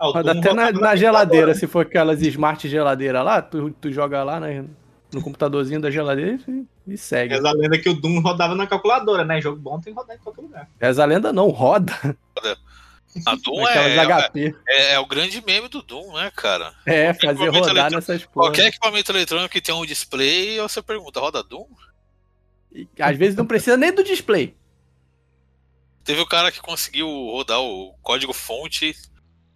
[0.00, 4.40] Ah, até na, na geladeira, se for aquelas smart geladeira lá, tu, tu joga lá
[4.40, 4.64] né,
[5.12, 7.34] no computadorzinho da geladeira e, e segue.
[7.34, 9.40] Reza a lenda que o Doom rodava na calculadora, né?
[9.40, 10.68] Jogo bom tem que rodar em qualquer lugar.
[10.80, 11.92] Essa lenda não, roda.
[13.26, 14.54] A Doom Aquelas é, HP.
[14.66, 16.74] é, é o grande meme do Doom, né, cara?
[16.86, 18.46] É, Qualquer fazer rodar nessas porra.
[18.46, 21.66] Qualquer equipamento eletrônico que tenha um display, você pergunta, roda Doom?
[22.72, 24.56] E, Às vezes não precisa nem do display.
[26.02, 28.96] Teve o cara que conseguiu rodar o código fonte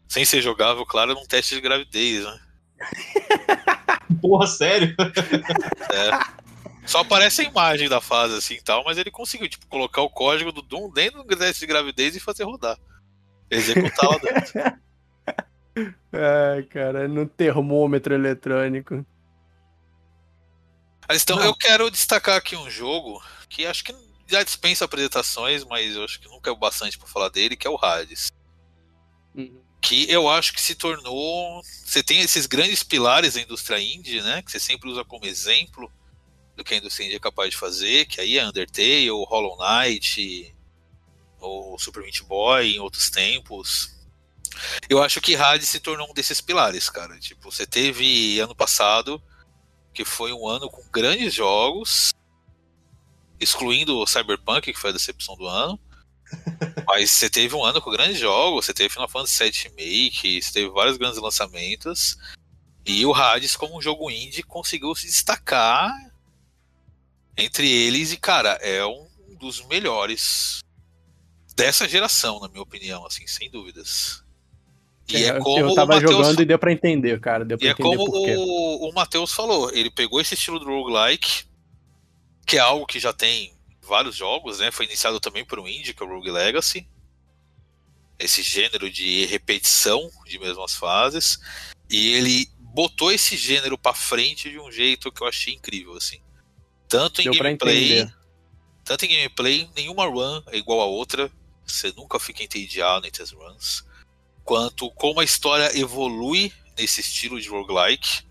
[0.09, 2.40] sem ser jogável, claro, num teste de gravidez, né?
[4.20, 4.94] Porra, sério?
[6.86, 10.11] Só aparece a imagem da fase assim e tal, mas ele conseguiu, tipo, colocar o
[10.11, 12.78] código do Doom dentro do teste de gravidez e fazer rodar.
[13.50, 14.80] Executar lá dentro.
[16.12, 19.04] Ai, cara, no termômetro eletrônico.
[21.09, 21.44] Mas então, Não.
[21.44, 23.94] eu quero destacar aqui um jogo que acho que
[24.26, 27.66] já dispensa apresentações, mas eu acho que nunca é o bastante pra falar dele, que
[27.66, 28.32] é o Hades.
[29.81, 31.62] Que eu acho que se tornou.
[31.62, 34.43] Você tem esses grandes pilares da indústria indie, né?
[34.43, 35.93] Que você sempre usa como exemplo
[36.57, 40.55] do que a indústria indie é capaz de fazer, que aí é Undertale, Hollow Knight,
[41.39, 43.95] ou Super Meat Boy em outros tempos.
[44.89, 47.18] Eu acho que Hades se tornou um desses pilares, cara.
[47.18, 49.22] Tipo, você teve ano passado
[49.93, 52.12] que foi um ano com grandes jogos,
[53.41, 55.81] excluindo o Cyberpunk, que foi a decepção do ano.
[56.87, 60.53] Mas você teve um ano com grandes jogos, você teve Final Fantasy VII Remake, você
[60.53, 62.16] teve vários grandes lançamentos.
[62.85, 65.93] E o Hades, como um jogo indie, conseguiu se destacar
[67.37, 68.12] entre eles.
[68.12, 69.07] E, cara, é um
[69.39, 70.61] dos melhores
[71.57, 74.22] dessa geração, na minha opinião, assim, sem dúvidas.
[75.09, 77.45] E é, eu- como eu o tava Matheus jogando e deu pra entender, cara.
[77.45, 78.35] Deu pra e é entender como por quê.
[78.37, 81.45] o, o Matheus falou, ele pegou esse estilo do roguelike,
[82.47, 83.55] que é algo que já tem
[83.87, 84.70] vários jogos, né?
[84.70, 86.89] Foi iniciado também por um indie, que é o Rogue Legacy.
[88.18, 91.39] Esse gênero de repetição de mesmas fases.
[91.89, 96.20] E ele botou esse gênero pra frente de um jeito que eu achei incrível, assim.
[96.89, 98.11] Tanto em Deu gameplay,
[98.84, 101.30] tanto em gameplay, nenhuma run é igual a outra.
[101.64, 103.84] Você nunca fica entediado entre as runs.
[104.45, 108.24] Quanto como a história evolui nesse estilo de roguelike.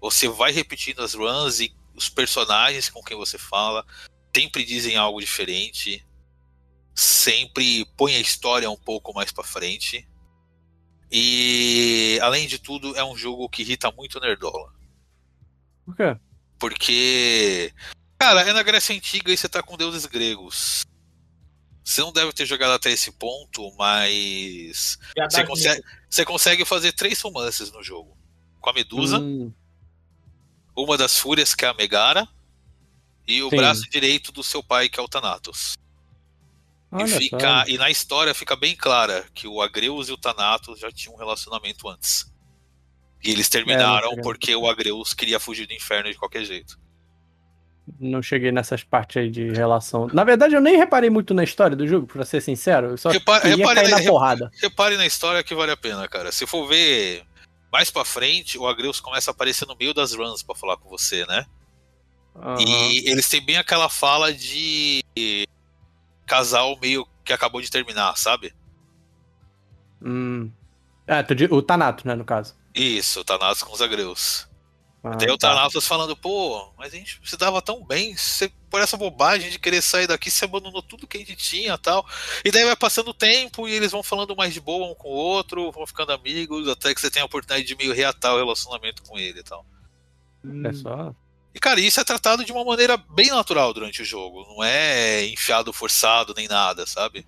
[0.00, 3.84] Você vai repetindo as runs e os personagens com quem você fala
[4.34, 6.04] sempre dizem algo diferente.
[6.94, 10.06] sempre põe a história um pouco mais para frente.
[11.10, 14.72] E além de tudo, é um jogo que irrita muito o Nerdola.
[15.84, 16.16] Por quê?
[16.58, 17.72] Porque,
[18.18, 20.84] cara, é na Grécia Antiga e você tá com deuses gregos.
[21.82, 24.98] Você não deve ter jogado até esse ponto, mas.
[25.28, 28.16] Você consegue, você consegue fazer três romances no jogo:
[28.60, 29.52] com a Medusa, Hum,
[30.76, 32.28] uma das Fúrias, que é a Megara,
[33.30, 33.56] e o Sim.
[33.56, 35.74] braço direito do seu pai, que é o Thanatos.
[36.92, 37.64] E, olha fica, só.
[37.68, 41.18] e na história fica bem clara que o Agreus e o Thanatos já tinham um
[41.18, 42.30] relacionamento antes.
[43.22, 44.22] E eles terminaram cheguei.
[44.24, 46.78] porque o Agreus queria fugir do inferno de qualquer jeito.
[47.98, 50.06] Não cheguei nessas partes aí de relação.
[50.12, 52.88] Na verdade, eu nem reparei muito na história do jogo, pra ser sincero.
[52.90, 54.50] Eu só Repa- queria repare cair na- na porrada.
[54.62, 56.30] Repare na história que vale a pena, cara.
[56.30, 57.24] Se for ver
[57.72, 60.88] mais pra frente, o Agreus começa a aparecer no meio das runs pra falar com
[60.88, 61.44] você, né?
[62.36, 62.60] Aham.
[62.60, 65.02] E eles têm bem aquela fala de
[66.26, 68.54] casal meio que acabou de terminar, sabe?
[70.02, 70.50] Hum.
[71.06, 72.54] É, o Thanato, né, no caso.
[72.74, 74.48] Isso, Thanatos com os Agreus.
[75.02, 75.48] Ah, o tá.
[75.48, 79.58] Thanatos falando, pô, mas a gente se dava tão bem, você, por essa bobagem de
[79.58, 82.06] querer sair daqui, você abandonou tudo que a gente tinha e tal.
[82.44, 85.08] E daí vai passando o tempo e eles vão falando mais de boa um com
[85.08, 88.38] o outro, vão ficando amigos, até que você tem a oportunidade de meio reatar o
[88.38, 89.64] relacionamento com ele e tal.
[90.64, 91.14] É só.
[91.54, 94.46] E, cara, isso é tratado de uma maneira bem natural durante o jogo.
[94.48, 97.26] Não é enfiado, forçado, nem nada, sabe?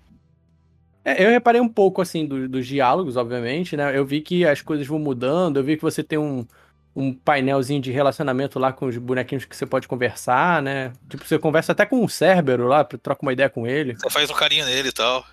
[1.05, 3.95] É, eu reparei um pouco, assim, do- dos diálogos, obviamente, né?
[3.97, 6.47] Eu vi que as coisas vão mudando, eu vi que você tem um,
[6.95, 10.93] um painelzinho de relacionamento lá com os bonequinhos que você pode conversar, né?
[11.09, 13.95] Tipo, você conversa até com o Cérbero lá, troca uma ideia com ele.
[13.97, 15.25] Você faz um carinho nele e tal.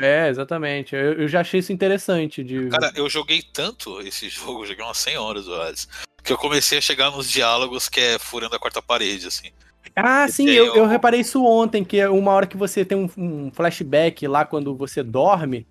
[0.00, 0.96] É, exatamente.
[0.96, 2.68] Eu, eu já achei isso interessante de...
[2.68, 5.88] Cara, eu joguei tanto esse jogo, joguei umas 100 horas, Hades,
[6.24, 9.50] que eu comecei a chegar nos diálogos que é furando a quarta parede, assim.
[9.96, 12.98] Ah, sim, eu, eu o- reparei isso ontem, que é uma hora que você tem
[12.98, 15.68] um, um flashback lá quando você dorme,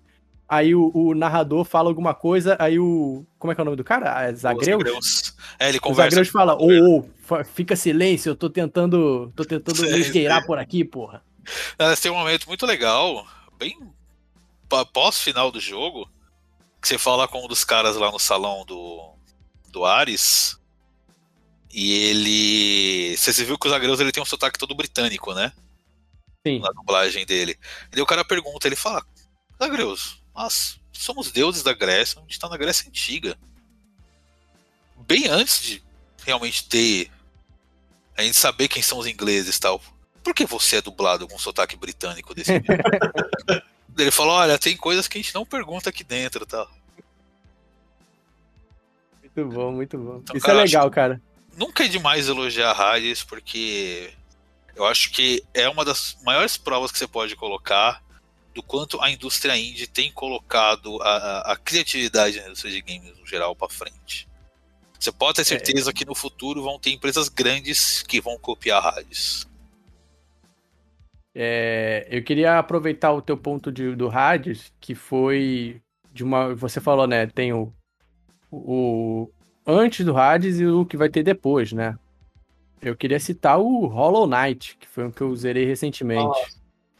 [0.48, 3.26] aí o, o narrador fala alguma coisa, aí o...
[3.38, 4.16] Como é que é o nome do cara?
[4.18, 4.82] Ah, Zagreus?
[4.82, 5.34] Os Zagreus.
[5.58, 6.16] É, ele O conversa.
[6.16, 10.38] Zagreus fala, ô, ô, fa- fica silêncio, eu tô tentando, tô tentando Sei, me esgueirar
[10.38, 10.46] sei.
[10.46, 11.22] por aqui, porra.
[12.00, 13.26] Tem um momento muito legal,
[13.58, 13.76] bem
[14.92, 16.08] pós-final do jogo,
[16.80, 19.13] que você fala com um dos caras lá no salão do,
[19.74, 20.58] do Ares.
[21.70, 23.16] E ele.
[23.16, 25.52] Você viu que o Zagreus ele tem um sotaque todo britânico, né?
[26.46, 26.60] Sim.
[26.60, 27.58] Na dublagem dele.
[27.90, 29.04] E daí o cara pergunta, ele fala:
[29.58, 33.36] Zagreus, nós somos deuses da Grécia, a gente tá na Grécia Antiga.
[35.06, 35.82] Bem antes de
[36.24, 37.10] realmente ter.
[38.16, 39.82] A gente saber quem são os ingleses e tal.
[40.22, 42.52] Por que você é dublado com sotaque britânico desse?
[43.98, 46.70] Ele falou: olha, tem coisas que a gente não pergunta aqui dentro e tal.
[49.36, 50.20] Muito bom, muito bom.
[50.22, 51.20] Então, Isso cara, é legal, cara.
[51.56, 54.12] Nunca é demais elogiar a Hades, porque
[54.74, 58.02] eu acho que é uma das maiores provas que você pode colocar
[58.54, 63.26] do quanto a indústria indie tem colocado a, a- criatividade na indústria de games no
[63.26, 64.28] geral para frente.
[64.98, 68.88] Você pode ter certeza que no futuro vão ter empresas grandes que vão copiar a
[69.00, 69.46] Hades.
[71.34, 75.82] É, eu queria aproveitar o teu ponto de, do Hades, que foi
[76.12, 76.54] de uma.
[76.54, 77.26] Você falou, né?
[77.26, 77.72] Tem o,
[78.56, 79.30] o
[79.66, 81.98] antes do Hades e o que vai ter depois, né?
[82.80, 86.38] Eu queria citar o Hollow Knight, que foi um que eu zerei recentemente.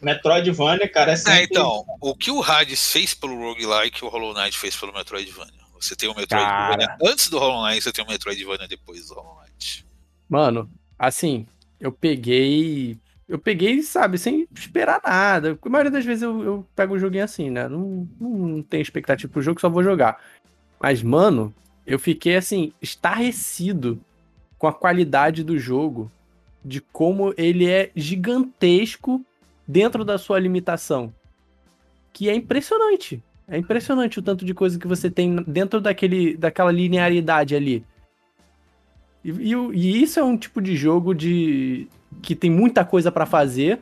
[0.00, 1.40] Metroidvania, cara, é sempre...
[1.40, 5.64] É, então, o que o Hades fez pelo roguelike, o Hollow Knight fez pelo Metroidvania.
[5.78, 6.98] Você tem o Metroidvania Cara.
[7.04, 9.86] antes do Hollow Knight, você tem o Metroidvania depois do Hollow Knight.
[10.28, 11.46] Mano, assim,
[11.78, 12.98] eu peguei.
[13.28, 15.58] Eu peguei, sabe, sem esperar nada.
[15.60, 17.68] A maioria das vezes eu, eu pego o joguinho assim, né?
[17.68, 20.18] Não, não tenho expectativa pro jogo, só vou jogar.
[20.80, 21.54] Mas, mano,
[21.86, 24.00] eu fiquei assim, estarrecido
[24.58, 26.10] com a qualidade do jogo,
[26.64, 29.24] de como ele é gigantesco
[29.66, 31.12] dentro da sua limitação.
[32.12, 33.22] Que é impressionante.
[33.46, 37.84] É impressionante o tanto de coisa que você tem dentro daquele, daquela linearidade ali.
[39.22, 41.86] E, e e isso é um tipo de jogo de
[42.22, 43.80] que tem muita coisa pra fazer,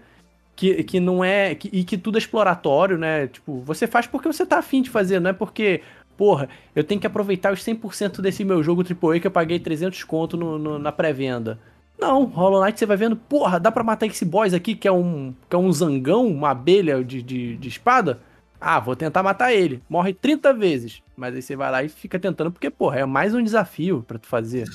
[0.57, 1.55] que, que não é.
[1.55, 3.28] que- e que tudo é exploratório, né?
[3.28, 5.82] Tipo, você faz porque você tá afim de fazer, não é porque,
[6.23, 10.05] porra, eu tenho que aproveitar os 100% desse meu jogo AAA que eu paguei 300
[10.05, 11.59] conto no, no- na pré-venda.
[11.99, 14.93] Não, Hollow Knight você vai vendo, porra, dá pra matar esse boss aqui que é
[14.93, 18.20] um, que é um zangão, uma abelha de, de, de espada?
[18.61, 19.83] Ah, vou tentar matar ele.
[19.91, 21.03] Morre 30 vezes.
[21.16, 24.16] Mas aí você vai lá e fica tentando, porque, porra, é mais um desafio pra
[24.16, 24.68] tu fazer.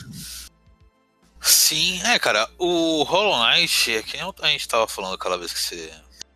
[1.40, 5.54] Sim, é, cara, o Hollow Knight, é que nem a gente tava falando aquela vez
[5.54, 5.90] que você.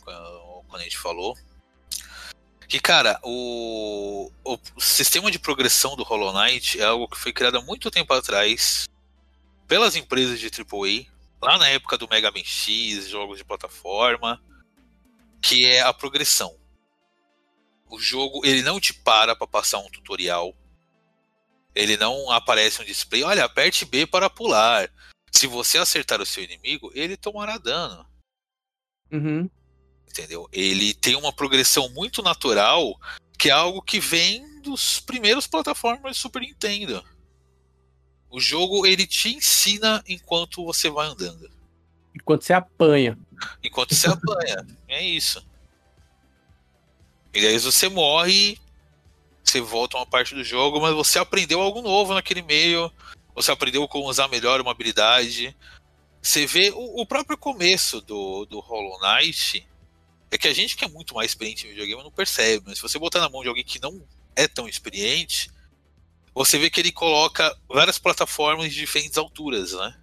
[0.05, 1.36] Quando a gente falou.
[2.72, 7.57] Que, cara, o, o sistema de progressão do Hollow Knight é algo que foi criado
[7.57, 8.88] há muito tempo atrás
[9.67, 11.11] pelas empresas de AAA,
[11.41, 14.41] lá na época do Mega Man X, jogos de plataforma.
[15.41, 16.57] que é a progressão.
[17.89, 20.55] O jogo ele não te para para passar um tutorial.
[21.76, 24.89] Ele não aparece um display, olha, aperte B para pular.
[25.30, 28.07] Se você acertar o seu inimigo, ele tomará dano.
[29.11, 29.49] Uhum.
[30.12, 30.47] Entendeu?
[30.51, 32.99] Ele tem uma progressão muito natural,
[33.38, 37.03] que é algo que vem dos primeiros plataformas de Super Nintendo.
[38.30, 41.49] O jogo ele te ensina enquanto você vai andando.
[42.14, 43.18] Enquanto você apanha.
[43.64, 44.66] Enquanto você apanha.
[44.88, 45.45] É isso.
[47.34, 48.59] E aí você morre,
[49.41, 52.91] você volta uma parte do jogo, mas você aprendeu algo novo naquele meio.
[53.34, 55.55] Você aprendeu como usar melhor uma habilidade.
[56.22, 59.66] Você vê o, o próprio começo do, do Hollow Knight.
[60.32, 62.82] É que a gente que é muito mais experiente em videogame não percebe, mas se
[62.82, 64.01] você botar na mão de alguém que não
[64.36, 65.51] é tão experiente,
[66.34, 70.01] você vê que ele coloca várias plataformas de diferentes alturas, né?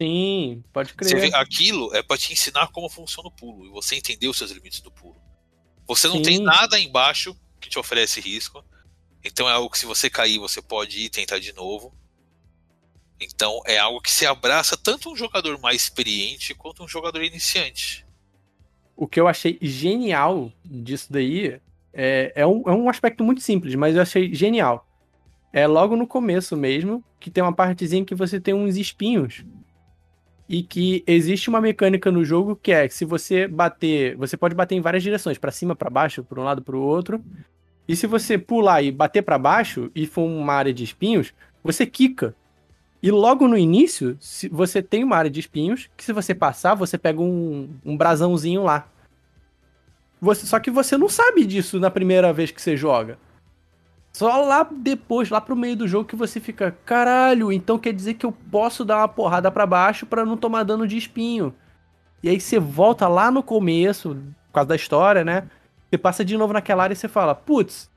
[0.00, 1.20] Sim, pode crer.
[1.20, 4.50] vê, aquilo é para te ensinar como funciona o pulo e você entender os seus
[4.50, 5.20] limites do pulo.
[5.86, 6.22] Você não Sim.
[6.22, 8.64] tem nada embaixo que te oferece risco.
[9.22, 11.94] Então é algo que se você cair, você pode ir tentar de novo.
[13.20, 18.03] Então é algo que se abraça tanto um jogador mais experiente quanto um jogador iniciante.
[18.96, 21.60] O que eu achei genial disso daí
[21.92, 24.86] é, é, um, é um aspecto muito simples, mas eu achei genial.
[25.52, 29.44] É logo no começo mesmo, que tem uma partezinha que você tem uns espinhos.
[30.48, 34.54] E que existe uma mecânica no jogo que é que se você bater, você pode
[34.54, 37.24] bater em várias direções, pra cima, pra baixo, por um lado, pro outro.
[37.86, 41.32] E se você pular e bater pra baixo e for uma área de espinhos,
[41.62, 42.34] você quica.
[43.04, 46.74] E logo no início, se você tem uma área de espinhos, que se você passar,
[46.74, 48.88] você pega um, um brasãozinho lá.
[50.18, 53.18] Você, só que você não sabe disso na primeira vez que você joga.
[54.10, 58.14] Só lá depois, lá pro meio do jogo, que você fica, caralho, então quer dizer
[58.14, 61.54] que eu posso dar uma porrada pra baixo pra não tomar dano de espinho.
[62.22, 64.14] E aí você volta lá no começo,
[64.46, 65.46] por causa da história, né?
[65.90, 67.90] Você passa de novo naquela área e você fala, putz,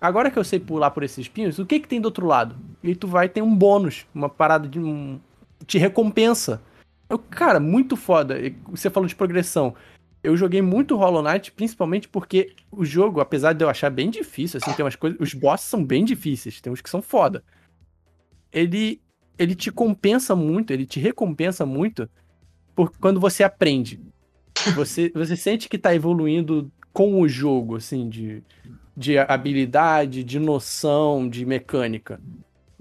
[0.00, 2.56] agora que eu sei pular por esses espinhos, o que que tem do outro lado?
[2.82, 5.20] E tu vai ter um bônus, uma parada de um.
[5.66, 6.62] te recompensa.
[7.08, 8.36] Eu, cara, muito foda.
[8.68, 9.74] Você falou de progressão.
[10.22, 14.58] Eu joguei muito Hollow Knight, principalmente porque o jogo, apesar de eu achar bem difícil,
[14.60, 15.18] assim, tem umas coisas.
[15.20, 17.44] Os bosses são bem difíceis, tem uns que são foda.
[18.52, 19.00] Ele,
[19.38, 22.10] ele te compensa muito, ele te recompensa muito
[22.74, 24.00] por quando você aprende.
[24.74, 28.42] Você, você sente que tá evoluindo com o jogo, assim, de,
[28.96, 32.18] de habilidade, de noção, de mecânica.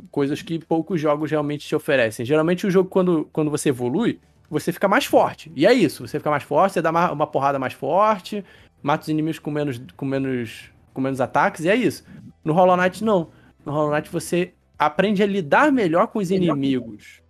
[0.10, 2.26] Coisas que poucos jogos realmente te oferecem.
[2.26, 5.52] Geralmente o jogo, quando, quando você evolui, você fica mais forte.
[5.56, 8.46] E é isso, você fica mais forte, você dá uma, uma porrada mais forte,
[8.82, 12.06] mata os inimigos com menos, com, menos, com menos ataques, e é isso.
[12.44, 13.30] No Hollow Knight, não.
[13.66, 17.22] No Hollow Knight você aprende a lidar melhor com os inimigos.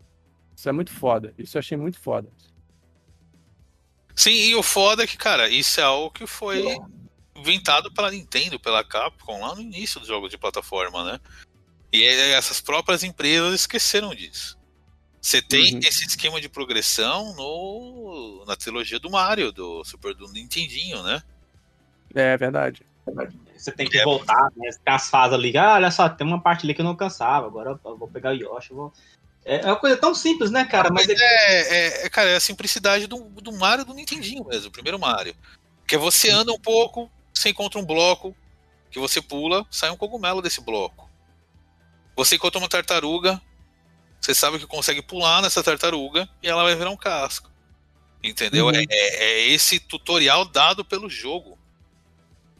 [0.55, 1.33] Isso é muito foda.
[1.37, 2.29] Isso eu achei muito foda.
[4.15, 6.63] Sim, e o foda é que, cara, isso é algo que foi
[7.35, 11.19] inventado pela Nintendo, pela Capcom, lá no início dos jogos de plataforma, né?
[11.91, 14.57] E é- essas próprias empresas esqueceram disso.
[15.21, 15.79] Você tem Uhum.
[15.83, 21.21] esse esquema de progressão no, na trilogia do Mario, do Super do Nintendinho, né?
[22.13, 22.83] É verdade.
[23.57, 24.03] Você tem que É.
[24.03, 24.69] voltar, né?
[24.83, 25.57] Tem as fases ali.
[25.57, 27.47] Ah, olha só, tem uma parte ali que eu não alcançava.
[27.47, 28.73] Agora eu vou pegar o Yoshi.
[28.73, 28.93] vou...
[29.43, 30.89] É é uma coisa tão simples, né, cara?
[30.91, 34.69] Mas Mas é, é, é, cara, é a simplicidade do, do Mario do Nintendinho mesmo,
[34.69, 35.35] o primeiro Mario.
[35.87, 38.35] Que é você anda um pouco, você encontra um bloco,
[38.89, 41.09] que você pula, sai um cogumelo desse bloco.
[42.15, 43.41] Você encontra uma tartaruga,
[44.21, 47.51] você sabe que consegue pular nessa tartaruga e ela vai virar um casco.
[48.23, 48.67] Entendeu?
[48.67, 48.75] Uhum.
[48.75, 51.59] É, é- é esse tutorial dado pelo jogo.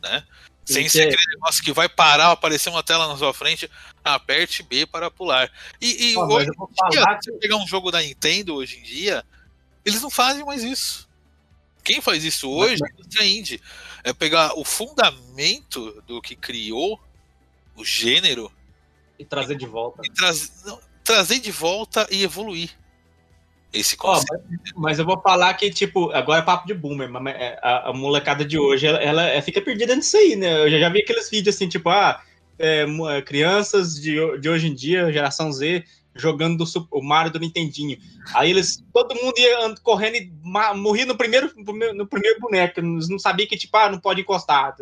[0.03, 0.23] Né?
[0.65, 1.05] Sem ser é.
[1.05, 3.69] aquele negócio que vai parar, aparecer uma tela na sua frente,
[4.03, 5.49] aperte B para pular.
[5.79, 8.83] E, e mas hoje em dia, se você pegar um jogo da Nintendo hoje em
[8.83, 9.23] dia,
[9.85, 11.07] eles não fazem mais isso.
[11.83, 13.61] Quem faz isso hoje é a indústria indie.
[14.05, 16.99] É pegar o fundamento do que criou
[17.75, 18.51] o gênero
[19.17, 20.01] e trazer de volta.
[20.05, 22.69] e traz- não, trazer de volta e evoluir
[23.73, 24.43] esse conceito.
[24.49, 27.89] mas, mas eu vou falar que, tipo, agora é papo de boomer, mas é, a,
[27.89, 30.61] a molecada de hoje, ela, ela é- fica perdida nisso aí, né?
[30.63, 32.23] Eu já, já vi aqueles vídeos assim, tipo, ah,
[32.59, 32.85] é,
[33.17, 35.83] é, crianças de, de hoje em dia, geração Z,
[36.15, 37.97] jogando do o Mario do Nintendinho.
[38.33, 40.31] Aí eles, todo mundo ia correndo e
[40.75, 41.51] morria no primeiro,
[41.93, 42.79] no primeiro- boneco.
[42.79, 44.75] Eles não sabia que, tipo, ah, não pode encostar.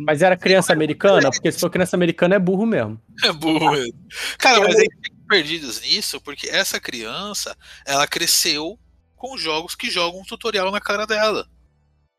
[0.00, 1.30] Mas era criança americana?
[1.30, 3.00] Porque se for criança americana é burro mesmo.
[3.22, 3.94] É burro mesmo.
[4.38, 8.78] Cara, mas ficam perdidos nisso porque essa criança, ela cresceu
[9.14, 11.48] com jogos que jogam um tutorial na cara dela.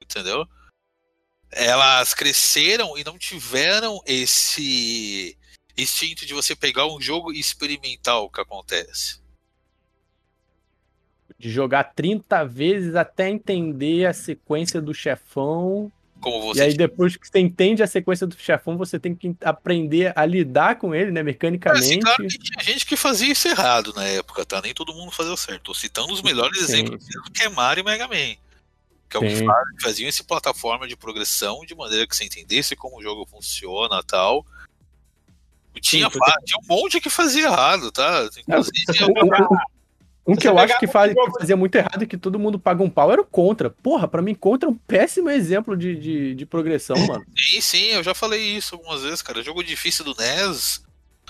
[0.02, 0.46] Entendeu?
[1.52, 5.38] Elas cresceram e não tiveram esse
[5.78, 9.20] instinto de você pegar um jogo e experimentar o que acontece.
[11.38, 15.92] De jogar 30 vezes até entender a sequência do chefão.
[16.20, 19.36] Como você E aí, depois que você entende a sequência do chefão, você tem que
[19.42, 21.20] aprender a lidar com ele, né?
[21.20, 22.00] É, Mecanicamente.
[22.00, 24.60] claro que tinha gente que fazia isso errado na época, tá?
[24.62, 25.62] Nem todo mundo fazia certo.
[25.66, 27.12] Tô citando os melhores Sim, exemplos sim.
[27.32, 28.36] que é Mario e Mega Man.
[29.08, 29.46] Que é o que Sim.
[29.46, 34.00] fa- faziam esse plataforma de progressão de maneira que você entendesse como o jogo funciona
[34.00, 34.44] e tal.
[35.82, 38.28] Tinha, Sim, fa- tinha um monte que fazia errado, tá?
[38.48, 39.04] Inclusive, Você
[40.30, 42.84] Um, que eu acho que, faz, que fazia muito errado e que todo mundo paga
[42.84, 43.70] um pau era o Contra.
[43.70, 47.24] Porra, pra mim, Contra é um péssimo exemplo de, de, de progressão, mano.
[47.38, 49.42] sim, sim, eu já falei isso algumas vezes, cara.
[49.42, 50.84] Jogo difícil do NES,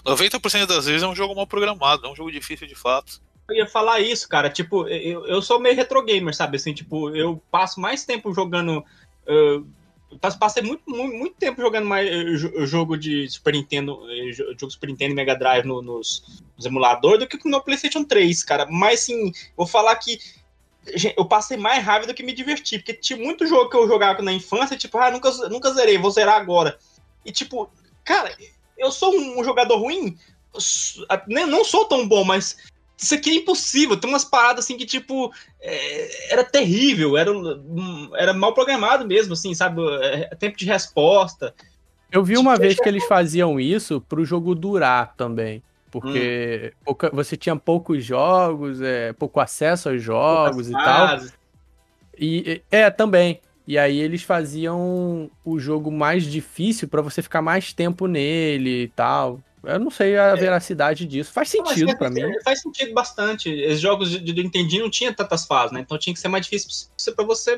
[0.04, 3.22] 90% das vezes é um jogo mal programado, é um jogo difícil de fato.
[3.48, 4.50] Eu ia falar isso, cara.
[4.50, 6.58] Tipo, eu, eu sou meio retro gamer, sabe?
[6.58, 8.84] Assim, tipo, eu passo mais tempo jogando.
[9.28, 9.64] passo-
[10.40, 14.56] passei muito, muito, muito tempo jogando mais eh, jo- jogo de Super Nintendo, eh, jo-
[14.58, 18.44] jogo Super Nintendo e Mega Drive no- nos, nos emuladores do que no PlayStation 3,
[18.44, 18.66] cara.
[18.70, 20.18] Mas, assim, vou falar que
[21.18, 24.22] eu passei mais raiva do que me diverti, porque tinha muito jogo que eu jogava
[24.22, 26.80] na infância, tipo, ah, nunca, nunca zerei, vou zerar agora.
[27.26, 27.70] E, tipo,
[28.06, 28.34] cara,
[28.78, 30.18] eu sou um jogador ruim,
[31.28, 32.58] né, não sou tão bom, mas
[32.98, 33.96] isso aqui é impossível.
[33.98, 35.32] Tem umas paradas assim que, tipo,
[35.62, 37.32] é, era terrível, era,
[38.16, 39.82] era mal programado mesmo, assim, sabe?
[40.02, 41.54] É, tempo de resposta.
[42.12, 45.62] Eu vi uma vez que eles faziam isso pro jogo durar também.
[45.92, 46.78] Porque Hum.
[46.86, 51.08] pouca- você tinha poucos jogos, é, pouco acesso aos jogos e poucas tal.
[51.08, 51.34] fases.
[52.18, 53.40] E e- é, também.
[53.68, 58.88] E aí eles faziam o jogo mais difícil pra você ficar mais tempo nele e
[58.90, 59.40] tal.
[59.64, 61.32] Eu não sei a veracidade disso.
[61.34, 62.22] Faz sentido pra mim.
[62.44, 63.50] Faz sentido bastante.
[63.66, 65.80] Os jogos de, Nintendinho não tinha tantas fases, né?
[65.82, 67.58] Então tinha que ser mais difícil pra você-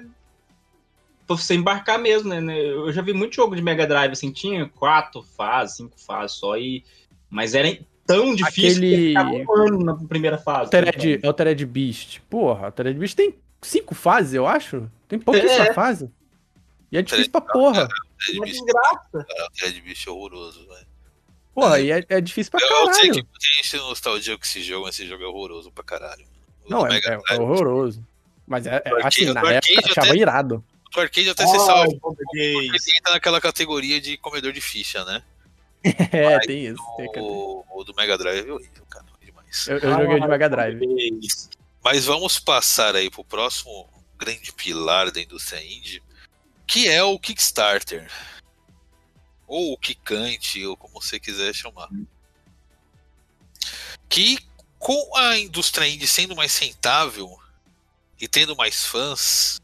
[1.28, 2.40] pra você embarcar mesmo, né?
[2.58, 6.58] Eu já vi muito jogo de Mega Drive, assim, tinha quatro fases, cinco fases só,
[6.58, 6.84] e...
[7.30, 7.78] mas era
[8.08, 10.64] tão difícil Aquele- que ficava um ano na primeira fase.
[10.76, 12.22] Altered, Altered Beast.
[12.30, 14.90] Porra, Altered Beast tem cinco fases, eu acho.
[15.08, 15.74] Tem pouquíssima É.
[15.74, 16.10] fase.
[16.92, 17.88] E é difícil pra porra.
[18.18, 19.28] Mas Beast, tem graça.
[19.62, 20.89] Red Beast é horroroso, velho.
[21.60, 23.28] Porra, e é, é difícil pra Eu, eu sei que caralho.
[23.40, 26.26] tem gente nostalgia com esse jogo, mas esse jogo é horroroso pra caralho.
[26.66, 27.00] O Não, do é,
[27.30, 28.06] é- horroroso.
[28.48, 30.64] Mas é, é, Do assim, na do época eu achava até- irado.
[30.96, 31.84] O arcade até você salva.
[31.92, 32.56] Ai, português.
[32.58, 35.22] Ele entra naquela categoria de comedor de ficha, né?
[36.12, 36.82] É, tem isso.
[36.98, 39.06] tem que- O, do Mega Drive é horrível, cara.
[39.22, 39.68] é Demais.
[39.68, 40.80] Eu, eu joguei de Mega Drive.
[41.84, 43.88] Mas vamos passar aí pro próximo
[44.18, 46.02] grande pilar da indústria indie,
[46.68, 48.10] que é o Kickstarter.
[49.50, 51.90] Ou o Kikante, ou como você quiser chamar.
[54.08, 54.38] Que
[54.78, 57.38] com a indústria indie sendo mais rentável
[58.22, 59.60] e tendo mais fãs,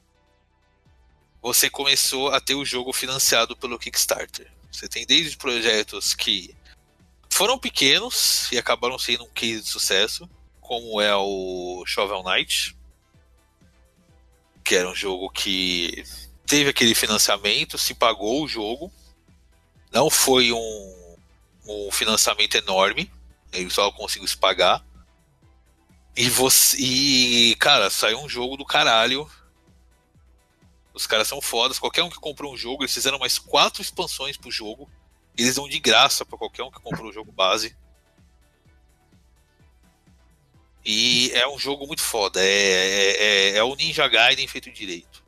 [1.40, 4.52] você começou a ter o jogo financiado pelo Kickstarter.
[4.72, 6.56] Você tem desde projetos que
[7.30, 10.28] foram pequenos e acabaram sendo um case de sucesso,
[10.60, 12.76] como é o Shovel Knight,
[14.64, 16.04] que era um jogo que
[16.46, 18.92] teve aquele financiamento, se pagou o jogo,
[19.96, 21.16] não foi um,
[21.66, 23.10] um financiamento enorme,
[23.54, 24.86] ele só conseguiu se pagar.
[26.18, 26.76] E você.
[26.78, 29.30] E, cara, saiu um jogo do caralho.
[30.94, 31.80] Os caras são fodas.
[31.80, 34.90] Qualquer um que comprou um jogo, eles fizeram mais quatro expansões pro jogo.
[35.38, 37.76] Eles dão de graça pra qualquer um que comprou o jogo base.
[40.86, 42.42] E é um jogo muito foda.
[42.42, 45.24] É, é, é- é o Ninja Gaiden feito direito.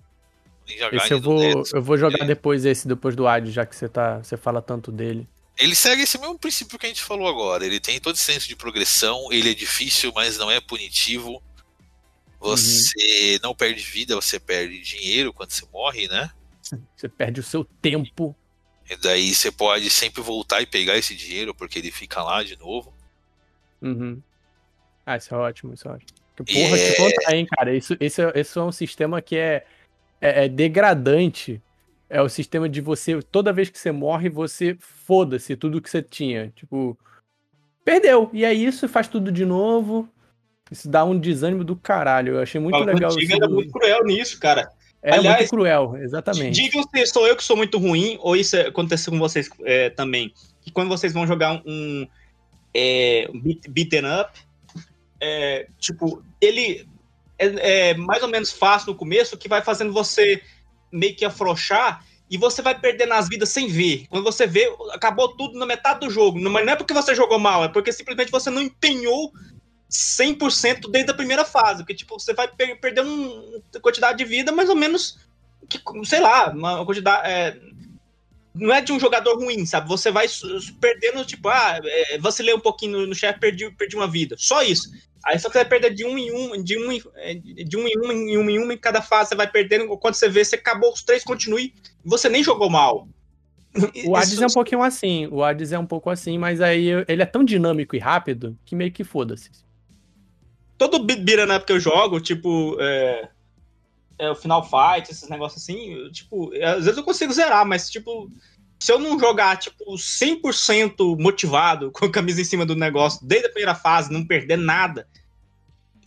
[0.67, 4.17] Esse eu vou, eu vou jogar depois esse, depois do Hades, já que você, tá,
[4.17, 5.27] você fala tanto dele.
[5.57, 7.65] Ele segue esse mesmo princípio que a gente falou agora.
[7.65, 9.31] Ele tem todo esse senso de progressão.
[9.31, 11.41] Ele é difícil, mas não é punitivo.
[12.39, 16.29] Você não perde vida, você perde dinheiro quando você morre, né?
[16.95, 18.35] Você perde o seu tempo.
[18.89, 22.57] E daí você pode sempre voltar e pegar esse dinheiro, porque ele fica lá de
[22.57, 22.93] novo.
[23.81, 24.21] Uhum.
[25.05, 26.09] Ah, isso é ótimo, isso é ótimo.
[26.35, 27.75] Que porra, é- te contar, hein, cara.
[27.75, 29.65] Isso, esse, é- esse é um sistema que é,
[30.21, 31.61] é, é degradante.
[32.09, 36.01] É o sistema de você, toda vez que você morre, você foda-se tudo que você
[36.01, 36.53] tinha.
[36.55, 36.97] Tipo,
[37.83, 38.29] perdeu.
[38.31, 40.07] E é isso, faz tudo de novo.
[40.71, 42.35] Isso dá um desânimo do caralho.
[42.35, 43.33] Eu achei muito Fala, legal isso.
[43.33, 44.69] era muito cruel nisso, cara.
[45.01, 46.61] É aliás, muito cruel, exatamente.
[46.61, 50.33] Digam se sou eu que sou muito ruim, ou isso acontece com vocês é, também.
[50.61, 52.07] Que quando vocês vão jogar um, um,
[52.73, 54.31] é, beat, beaten up,
[55.21, 56.87] é, tipo, ele
[57.37, 60.41] é, é mais ou menos fácil no começo, que vai fazendo você
[60.91, 64.05] meio que afrouxar e você vai perdendo as vidas sem ver.
[64.09, 66.39] Quando você vê, acabou tudo na metade do jogo.
[66.39, 69.31] Mas não é porque você jogou mal, é porque simplesmente você não empenhou
[69.89, 71.83] 100% desde a primeira fase.
[71.83, 75.17] Porque, tipo, você vai per perder uma quantidade de vida mais ou menos,
[75.69, 77.27] que, sei lá, uma quantidade...
[77.27, 77.57] é,
[78.57, 79.87] não é de um jogador ruim, sabe?
[79.89, 80.27] Você vai
[80.79, 84.35] perdendo, tipo, ah, é, vacilei um pouquinho no, no chefe, perdi, perdi uma vida.
[84.37, 84.89] Só isso.
[85.25, 87.75] Aí só que você vai perder de um em um, de um em, é, de
[87.77, 89.87] um em um, em um em um, em cada fase você vai perdendo.
[89.97, 91.73] Quando você vê, você acabou os três, continue.
[92.05, 93.07] Você nem jogou mal.
[94.05, 96.87] O Hades Isso- é um pouquinho assim, o Hades é um pouco assim, mas aí
[97.07, 99.51] ele é tão dinâmico e rápido que meio que foda-se.
[100.77, 103.29] todo bi- beat'em up que eu jogo, tipo, é,
[104.19, 107.65] é o Final Fight, esses negócios assim, eu, tipo, é, às vezes eu consigo zerar,
[107.65, 108.29] mas, tipo,
[108.79, 113.47] se eu não jogar, tipo, 100% motivado, com a camisa em cima do negócio, desde
[113.47, 115.07] a primeira fase, não perder nada,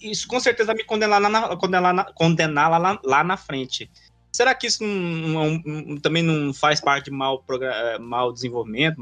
[0.00, 3.36] isso com certeza vai me condenar lá na, condenar na- condenar lá, na- lá na
[3.36, 3.90] frente.
[4.32, 8.96] Será que isso não- não- também não faz parte de mau, eh, mau desenvolvimento,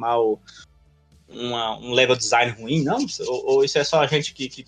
[1.28, 2.98] uma- um level design ruim, não?
[3.26, 4.64] Ou, ou isso é só a gente que, que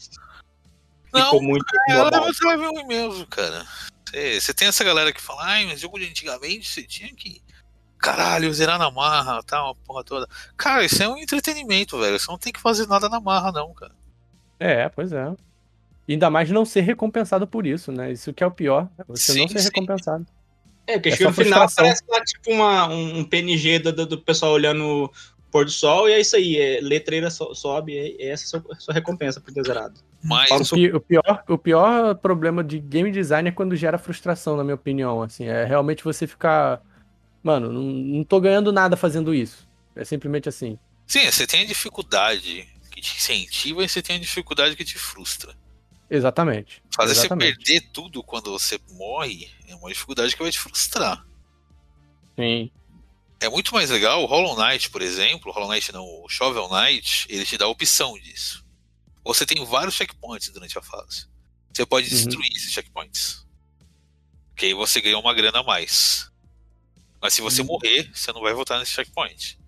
[1.12, 1.64] Não, ficou muito
[2.20, 3.66] você vai ver um mesmo, cara.
[4.10, 7.40] Você você tem essa galera que fala, ai, mas jogo de antigamente você tinha que.
[7.98, 10.26] Caralho, zerar na marra, tal, uma porra toda.
[10.56, 12.18] Cara, isso é um entretenimento, velho.
[12.18, 13.92] Você não tem que fazer nada na marra, não, cara.
[14.58, 15.30] É, pois é.
[16.08, 18.10] Ainda mais não ser recompensado por isso, né?
[18.10, 19.64] Isso que é o pior, é você não Sim, ser sim.
[19.66, 20.26] recompensado.
[20.86, 25.10] É, porque chega no final parece lá, tipo uma, um, PNG do, do, pessoal olhando
[25.50, 28.60] pôr do sol, e é isso aí, é, letreira so- sobe, é, é essa a
[28.60, 30.00] sua, sua recompensa por ter zerado.
[30.22, 34.56] Mas O, pi- o pior, o pior problema de game design é quando gera frustração,
[34.56, 35.22] na minha opinião.
[35.22, 36.80] Assim, é realmente você ficar.
[37.42, 39.66] Mano, não, não tô ganhando nada fazendo isso.
[39.96, 40.78] É simplesmente assim.
[41.06, 44.98] sim, você tem a dificuldade que te incentiva e você tem a dificuldade que te
[44.98, 45.54] frustra.
[46.10, 46.82] Exatamente.
[46.94, 47.54] Fazer Exatamente.
[47.56, 51.24] você perder tudo quando você morre é uma dificuldade que vai te frustrar.
[52.38, 52.70] Sim.
[53.40, 55.50] É muito mais legal o Hollow Knight, por exemplo.
[55.52, 58.64] Hollow Knight não, o Shovel Knight, ele te dá a opção disso.
[59.24, 61.26] Você tem vários checkpoints durante a fase.
[61.72, 62.14] Você pode Uhum.
[62.14, 63.46] destruir esses checkpoints.
[64.56, 66.30] Que aí você ganha uma grana a mais.
[67.20, 67.50] Mas se Uhum.
[67.50, 69.58] você morrer, você não vai voltar nesse checkpoint.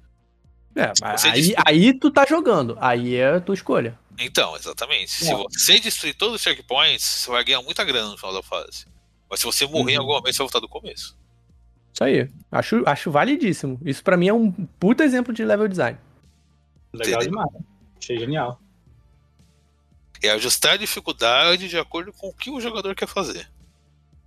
[0.74, 2.76] É, mas aí, disse- aí tu tá jogando.
[2.80, 3.98] Aí é a tua escolha.
[4.18, 5.10] Então, exatamente.
[5.10, 5.34] Se É.
[5.34, 8.86] você destruir todos os checkpoints, você vai ganhar muita grana no final da fase.
[9.30, 10.02] Mas se você morrer em Uhum.
[10.02, 11.16] algum momento, você vai voltar do começo.
[11.92, 12.30] Isso aí.
[12.50, 13.78] Acho, acho validíssimo.
[13.84, 15.98] Isso pra mim é um puta exemplo de level design.
[16.92, 17.50] Legal demais.
[18.00, 18.60] Achei genial.
[20.22, 23.48] É ajustar a dificuldade de acordo com o que o jogador quer fazer.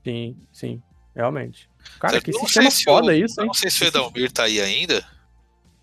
[0.03, 0.81] Sim, sim.
[1.15, 1.69] Realmente.
[1.99, 2.25] Cara, Certo?
[2.25, 3.47] que Eu sistema se foda o- isso, eu hein?
[3.47, 5.07] Não sei se o Edalmir tá aí ainda.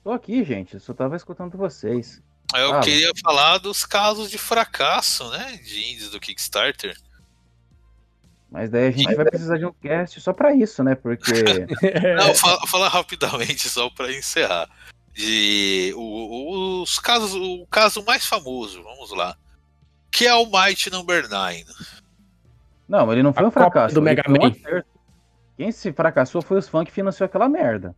[0.05, 0.74] Tô aqui, gente.
[0.74, 2.20] Eu só tava escutando vocês.
[2.55, 2.83] Eu Fala.
[2.83, 5.57] queria falar dos casos de fracasso, né?
[5.64, 6.95] De indies do Kickstarter.
[8.53, 10.94] Mas daí a gente vai precisar de um cast só pra isso, né?
[10.94, 11.32] Porque.
[12.18, 14.68] Não, fala, falar rapidamente só para encerrar.
[15.14, 19.34] De o- os casos, o caso mais famoso, vamos lá.
[20.11, 21.64] Que é o Might Number 9.
[22.86, 23.94] Não, ele não foi A um fracasso.
[23.94, 24.55] do Mega um Man.
[25.57, 27.94] Quem se fracassou foi os fãs que financiou aquela merda.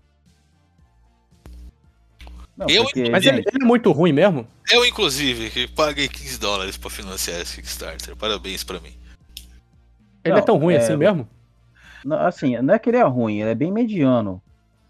[2.57, 4.46] Não, Eu porque, Mas ele, ele é muito ruim mesmo?
[4.70, 8.14] Eu, inclusive, que paguei 15 dólares para financiar esse Kickstarter.
[8.14, 8.96] Parabéns para mim.
[10.25, 11.29] Ele Não, é tão ruim é- assim mesmo?
[12.05, 14.43] não, assim, não é que ele é ruim, ele é bem mediano.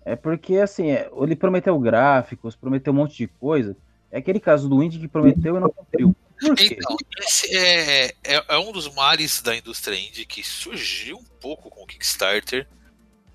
[0.05, 3.77] É porque, assim, é, ele prometeu gráficos, prometeu um monte de coisa.
[4.13, 6.15] É aquele caso do indie que prometeu e não cumpriu.
[6.43, 11.71] Então, esse é, é, é um dos males da indústria indie que surgiu um pouco
[11.71, 12.67] com o Kickstarter,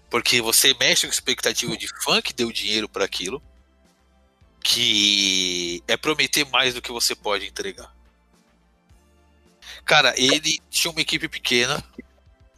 [0.10, 3.41] porque você mexe com a expectativa de fã que deu dinheiro para aquilo,
[4.62, 7.91] que é prometer mais do que você pode entregar.
[9.86, 11.84] Cara, ele tinha uma equipe pequena,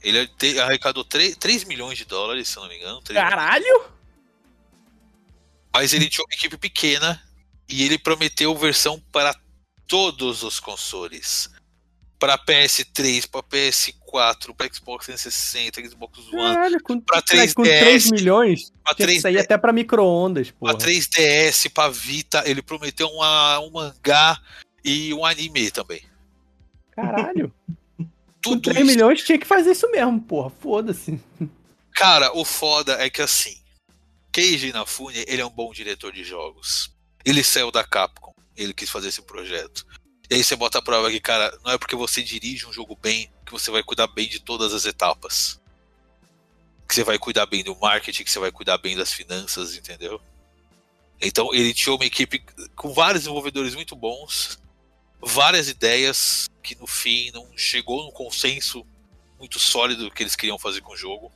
[0.03, 3.01] ele te- arrecadou 3, 3 milhões de dólares, se não me engano.
[3.01, 3.91] 3 Caralho!
[5.73, 7.21] mas ele tinha uma equipe pequena
[7.69, 9.33] e ele prometeu versão para
[9.87, 11.49] todos os consoles.
[12.19, 17.79] Para PS3, para PS4, para Xbox 360, Xbox One, Caralho, com, Pra Moleque, com 3DS,
[17.79, 20.77] 3 milhões, para que 3 sair até pra micro-ondas, para porra.
[20.77, 24.39] 3DS, para Vita, ele prometeu uma, um mangá
[24.83, 26.03] e um anime também.
[26.91, 27.53] Caralho.
[28.43, 28.85] Com Tudo 3 isso.
[28.87, 30.49] milhões tinha que fazer isso mesmo, porra.
[30.49, 31.19] Foda-se.
[31.93, 33.55] Cara, o foda é que assim,
[34.31, 36.91] Keiji Inafune, ele é um bom diretor de jogos.
[37.23, 39.85] Ele saiu da Capcom, ele quis fazer esse projeto.
[40.29, 42.97] E aí você bota a prova que, cara, não é porque você dirige um jogo
[42.99, 45.61] bem que você vai cuidar bem de todas as etapas.
[46.87, 50.21] Que você vai cuidar bem do marketing, que você vai cuidar bem das finanças, entendeu?
[51.21, 52.43] Então ele tinha uma equipe
[52.75, 54.57] com vários desenvolvedores muito bons,
[55.21, 58.85] várias ideias que no fim não chegou no consenso
[59.39, 61.31] muito sólido que eles queriam fazer com o jogo.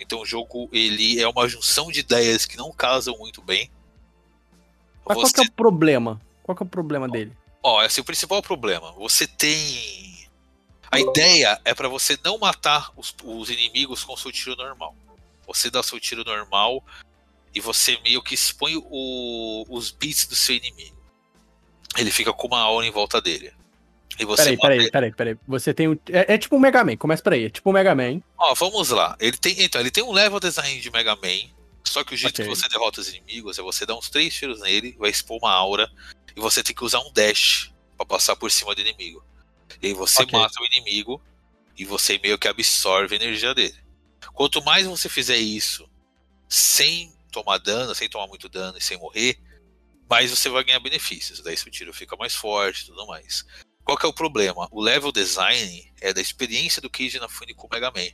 [0.00, 3.70] Então o jogo ele é uma junção de ideias que não casam muito bem.
[5.06, 6.20] Mas qual que é o problema?
[6.42, 7.36] Qual que é o problema dele?
[7.62, 8.92] Ó, esse é o principal problema.
[8.92, 10.28] Você tem.
[10.90, 14.94] A ideia é pra você não matar os, os inimigos com seu tiro normal.
[15.46, 16.84] Você dá seu tiro normal
[17.54, 20.91] e você meio que expõe o- os bits do seu inimigo.
[21.96, 23.52] Ele fica com uma aura em volta dele.
[24.18, 25.36] E você Peraí, peraí, peraí, peraí.
[25.48, 25.98] Você tem um.
[26.10, 27.46] É, é tipo um Mega Man, começa por aí.
[27.46, 28.20] É tipo um Mega Man.
[28.36, 29.16] Ó, vamos lá.
[29.18, 31.50] Ele tem, então, ele tem um level design de Mega Man.
[31.84, 32.44] Só que o jeito Ok.
[32.44, 35.52] que você derrota os inimigos é você dar uns três tiros nele, vai expor uma
[35.52, 35.90] aura,
[36.34, 39.22] e você tem que usar um dash pra passar por cima do inimigo.
[39.82, 40.38] E aí você Ok.
[40.38, 41.20] mata o inimigo
[41.76, 43.74] e você meio que absorve a energia dele.
[44.32, 45.88] Quanto mais você fizer isso
[46.48, 49.38] sem tomar dano, sem tomar muito dano e sem morrer,
[50.12, 51.40] mais você vai ganhar benefícios.
[51.40, 53.46] Daí seu tiro fica mais forte e tudo mais.
[53.82, 54.68] Qual que é o problema?
[54.70, 58.10] O level design é da experiência do Keiji Inafune com o Mega Man.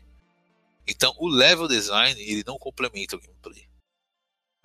[0.86, 3.66] Então, o level design, ele não complementa o gameplay.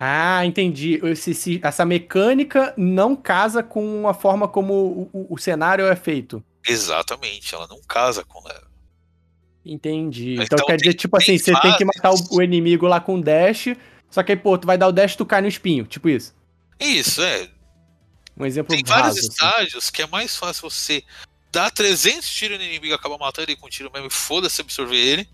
[0.00, 1.00] Ah, entendi.
[1.04, 5.96] Esse- esse- essa mecânica não casa com a forma como o, o- o cenário é
[5.96, 6.42] feito.
[6.66, 8.68] Exatamente, ela não casa com o level.
[9.66, 10.34] Entendi.
[10.34, 11.86] Então Então, quer dizer, tipo assim, você tem que fases.
[11.96, 13.68] matar o, o inimigo lá com dash,
[14.10, 15.84] só que aí, pô, tu vai dar o dash e tu cai no espinho.
[15.84, 16.34] Tipo isso.
[16.78, 17.50] Isso, é.
[18.36, 19.28] Um exemplo Tem vários assim.
[19.28, 21.04] estágios que é mais fácil você
[21.52, 24.60] dar 300 tiros no inimigo e acabar matando ele com um tiro mesmo e foda-se
[24.60, 25.28] absorver ele,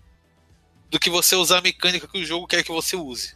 [0.89, 3.35] do que você usar a mecânica que o jogo quer que você use.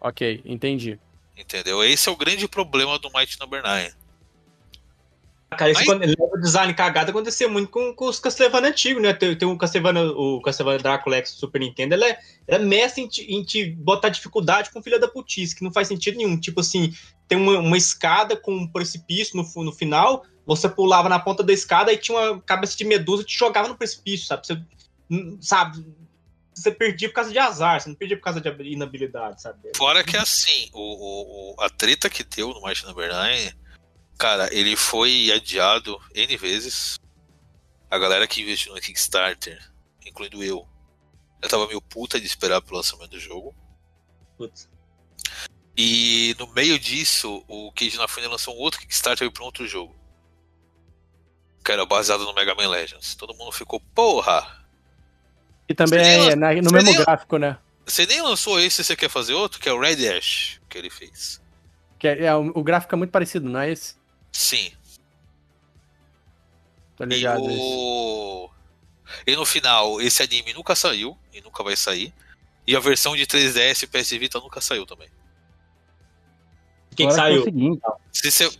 [0.00, 0.98] Ok, entendi.
[1.36, 1.82] Entendeu?
[1.82, 3.94] Esse é o grande problema do Might Number 9.
[5.56, 9.12] Cara, isso Aí- quando level design cagado acontecia muito com, com os Castlevania antigos, né?
[9.12, 12.58] Tem, tem um Castlevania, o Castlevania Drácula X do Super Nintendo, ele é, ele é
[12.58, 16.16] mestre em te, em te botar dificuldade com filha da putice, que não faz sentido
[16.18, 16.38] nenhum.
[16.38, 16.92] Tipo assim,
[17.28, 21.52] tem uma, uma escada com um precipício no, no final, você pulava na ponta da
[21.52, 24.46] escada e tinha uma cabeça de medusa e te jogava no precipício, sabe?
[24.46, 24.60] Você,
[25.10, 25.86] hum, sabe?
[26.54, 29.70] Você perdia por causa de azar, você não perdia por causa de inabilidade, sabe?
[29.74, 33.54] Fora que assim, o, o- o- a treta que deu no Might Number 9,
[34.18, 36.98] cara, ele foi adiado N vezes.
[37.90, 39.58] A galera que investiu no Kickstarter,
[40.06, 40.66] incluindo eu,
[41.42, 43.54] eu tava meio puta de esperar pelo lançamento do jogo.
[44.38, 44.68] Putz.
[45.76, 49.94] E no meio disso, o Keiji Inafune lançou um outro Kickstarter para um outro jogo.
[51.64, 53.14] Que era baseado no Mega Man Legends.
[53.14, 54.64] Todo mundo ficou, porra!
[55.68, 56.00] E também
[56.30, 57.58] é na- no seria- mesmo gráfico, né?
[57.86, 59.60] Você nem lançou esse, você quer fazer outro?
[59.60, 61.40] Que é o Red Ash que ele fez.
[61.98, 63.94] Que é, é, o, o gráfico é muito parecido, não é esse?
[64.32, 64.72] Sim.
[66.96, 67.50] Tá E, ligado?
[67.50, 67.60] esse.
[67.60, 68.50] o...
[69.26, 72.12] e no final, esse anime nunca saiu e nunca vai sair.
[72.66, 75.08] E a versão de 3DS e PS Vita nunca saiu também.
[76.94, 77.40] Quem que Agora é saiu?
[77.42, 78.50] o seguinte, Se você.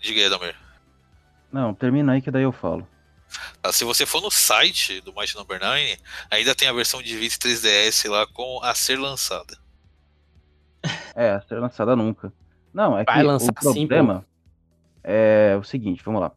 [0.00, 0.54] Diga aí,
[1.52, 2.88] não, termina aí que daí eu falo.
[3.60, 5.98] Tá, se você for no site do Might Number 9,
[6.30, 9.56] ainda tem a versão de Vita e 3DS lá com a ser lançada.
[11.14, 12.32] É, ser lançada nunca.
[12.72, 14.26] Não, é Vai que lançar o sim, problema
[15.04, 16.32] é o seguinte, vamos lá.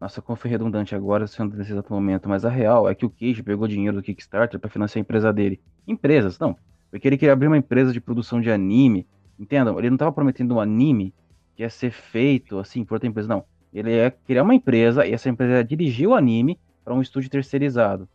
[0.00, 3.10] Nossa, como foi redundante agora, sendo nesse exato momento, mas a real é que o
[3.10, 5.60] Cage pegou dinheiro do Kickstarter para financiar a empresa dele.
[5.86, 6.56] Empresas, não.
[6.90, 9.06] Porque ele queria abrir uma empresa de produção de anime.
[9.38, 9.78] Entendam?
[9.78, 11.14] Ele não estava prometendo um anime
[11.54, 13.44] que ia ser feito assim por outra empresa, não.
[13.72, 17.30] Ele ia criar uma empresa e essa empresa ia dirigir o anime para um estúdio
[17.30, 18.08] terceirizado.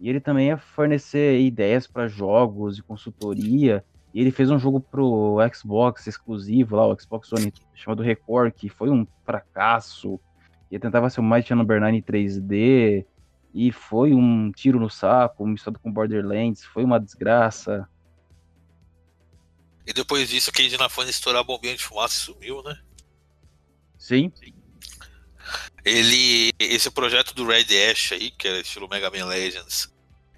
[0.00, 3.84] E ele também ia fornecer ideias para jogos e consultoria.
[4.12, 8.68] E ele fez um jogo pro Xbox exclusivo lá, o Xbox One chamado Record, que
[8.68, 10.18] foi um fracasso.
[10.70, 13.06] E tentava ser o Mighty Number 9 em 3D.
[13.54, 16.64] E foi um tiro no saco, misturado com Borderlands.
[16.64, 17.88] Foi uma desgraça.
[19.86, 22.78] E depois disso, o Keiji Inafune estourar a bombinha de fumaça e sumiu, né?
[23.96, 24.30] Sim.
[25.84, 26.50] Ele.
[26.58, 29.90] Esse projeto do Red Ash aí, que era estilo Mega Man Legends,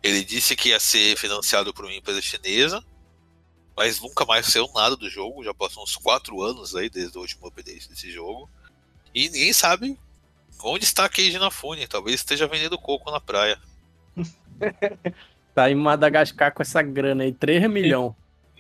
[0.03, 2.85] ele disse que ia ser financiado por uma empresa chinesa,
[3.77, 5.45] mas nunca mais saiu nada do jogo.
[5.45, 8.49] Já passou uns 4 anos aí desde o último update desse jogo.
[9.15, 9.99] E ninguém sabe
[10.63, 11.87] onde está Keiji Inafune.
[11.87, 13.59] Talvez esteja vendendo coco na praia.
[15.53, 18.13] Tá em Madagascar com essa grana aí, 3 milhões.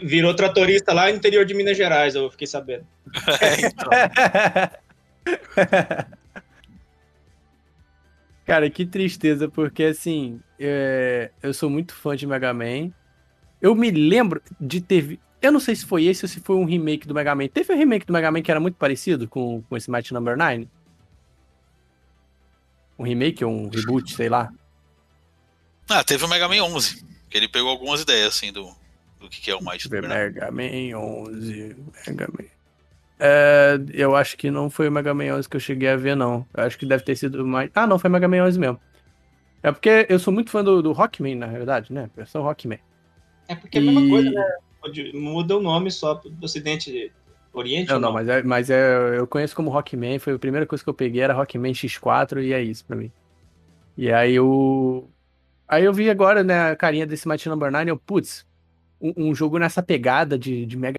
[0.02, 2.84] Virou tratorista lá no interior de Minas Gerais, eu fiquei sabendo.
[8.44, 12.90] Cara, que tristeza, porque assim, é, eu sou muito fã de Mega Man.
[13.60, 15.18] Eu me lembro de ter.
[15.40, 17.48] Eu não sei se foi esse ou se foi um remake do Mega Man.
[17.48, 20.36] Teve um remake do Mega Man que era muito parecido com, com esse Mighty Number
[20.36, 20.68] 9?
[22.98, 24.52] Um remake ou um reboot, sei lá.
[25.88, 28.70] Ah, teve o Mega Man 11, que ele pegou algumas ideias assim do,
[29.18, 30.34] do que, que é o Might Deixa eu ver, Number 9.
[30.34, 31.76] Mega Man 11.
[32.06, 32.48] Mega Man.
[33.18, 36.16] É, eu acho que não foi o Mega Man 11 que eu cheguei a ver,
[36.16, 36.46] não.
[36.54, 37.70] Eu acho que deve ter sido mais.
[37.74, 38.80] Ah, não, foi Mega Man 11 mesmo.
[39.62, 42.08] É porque eu sou muito fã do, do Rockman, na verdade, né?
[42.16, 42.78] Versão Rockman.
[43.50, 44.56] É porque é a mesma E- coisa, né?
[45.12, 47.12] Muda o nome só do Ocidente
[47.52, 47.88] Oriente.
[47.88, 50.20] Não, ou não, mas, é, mas é, eu conheço como Rockman.
[50.20, 53.10] Foi a primeira coisa que eu peguei, era Rockman X4 e é isso pra mim.
[53.96, 55.10] E aí eu.
[55.66, 57.42] Aí eu vi agora, né, a carinha desse 9
[57.84, 58.46] e eu, putz,
[59.00, 60.98] um, um jogo nessa pegada de, de mega.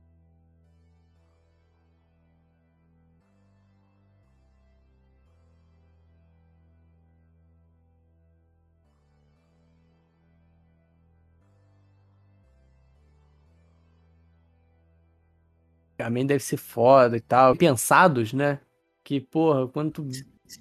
[16.12, 17.56] Também deve ser foda e tal.
[17.56, 18.60] Pensados, né?
[19.02, 20.10] Que, porra, quando tu,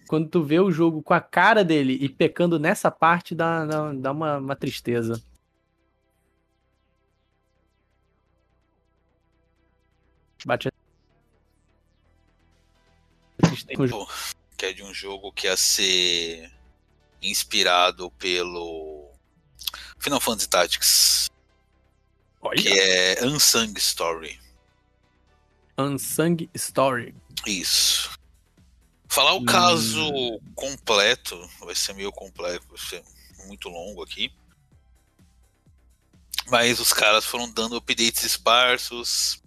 [0.07, 3.93] quando tu vê o jogo com a cara dele e pecando nessa parte, dá, dá,
[3.93, 5.21] dá uma, uma tristeza.
[10.47, 10.71] Bate
[14.57, 16.49] que é de um jogo que ia ser
[17.21, 19.11] inspirado pelo
[19.99, 21.31] Final Fantasy Tactics,
[22.41, 22.63] Olha.
[22.63, 24.39] que é Unsung Story.
[25.85, 27.15] Unsung Story.
[27.47, 28.11] Isso.
[29.09, 29.45] Falar o Hum.
[29.45, 33.03] caso completo vai ser meio complexo, vai ser
[33.47, 34.33] muito longo aqui.
[36.49, 39.43] Mas os caras foram dando updates esparsos.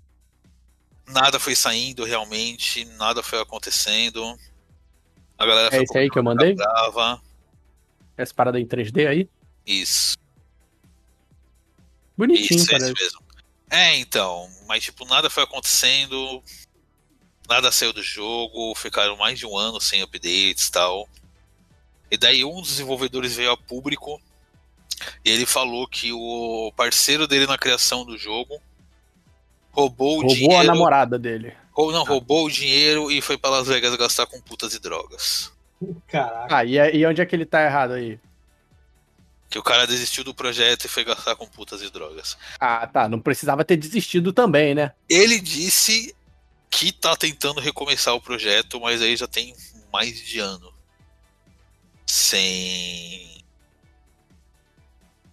[1.07, 4.38] Nada foi saindo realmente, nada foi acontecendo.
[5.38, 6.55] A galera É esse aí que eu mandei?
[6.55, 7.21] brava.
[8.15, 9.29] Essa parada em 3D aí?
[9.65, 10.15] Isso,
[12.17, 12.93] Bonitinho, isso, é parece.
[12.93, 13.22] isso mesmo.
[13.70, 16.43] É, então, mas tipo, nada foi acontecendo.
[17.49, 21.09] Nada saiu do jogo, ficaram mais de um ano sem updates e tal.
[22.09, 24.22] E daí um dos desenvolvedores veio a público
[25.26, 28.61] e ele falou que o parceiro dele na criação do jogo
[29.72, 30.64] roubou o Roubou a dinheiro.
[30.68, 31.53] namorada dele.
[31.76, 35.51] Ou não, roubou o dinheiro e foi pra Las Vegas gastar com putas e drogas.
[36.07, 36.57] Caraca.
[36.57, 38.20] Ah, e, e onde é que ele tá errado aí?
[39.53, 42.35] Que o cara desistiu do projeto e foi gastar com putas e drogas.
[42.59, 43.07] Ah, tá.
[43.07, 44.93] Não precisava ter desistido também, né?
[45.07, 46.15] Ele disse
[46.71, 49.55] que tá tentando recomeçar o projeto, mas aí já tem
[49.91, 50.73] mais de ano.
[52.07, 53.43] Sem.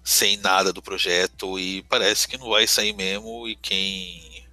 [0.05, 3.49] Sem nada do projeto e parece que não vai sair mesmo.
[3.49, 4.47] E quem,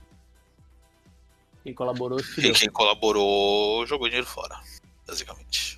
[1.61, 4.57] Quem colaborou se e quem colaborou jogou dinheiro fora,
[5.05, 5.77] basicamente.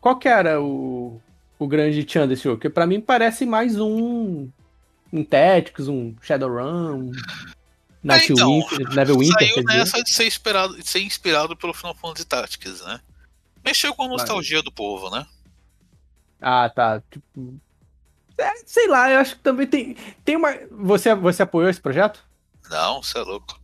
[0.00, 1.20] Qual que era o,
[1.58, 2.56] o grande tchan desse jogo?
[2.56, 4.48] Porque pra mim parece mais um.
[5.10, 7.12] Um Tactics, um Shadowrun, um
[8.02, 12.26] Night então, Winter, Neverwinter, Saiu nessa de ser, esperado, de ser inspirado pelo Final Fantasy
[12.26, 13.00] Tactics, né?
[13.64, 15.26] Mexeu com a nostalgia do povo, né?
[16.40, 17.02] Ah, tá.
[17.10, 17.58] Tipo.
[18.38, 19.96] é, sei lá, eu acho que também tem.
[20.24, 20.54] Tem uma.
[20.70, 22.22] Você, você apoiou esse projeto?
[22.70, 23.58] Não, você é louco.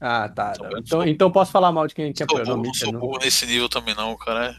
[0.00, 0.52] Ah, tá.
[0.56, 2.46] Então, Então, sou- então posso falar mal de quem, quem apoiou.
[2.46, 4.56] Não, burro, não sou burro nesse nível também não, cara.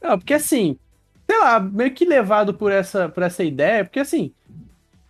[0.00, 0.78] Não, porque assim,
[1.28, 4.32] sei lá, meio que levado por essa, por essa ideia, porque assim,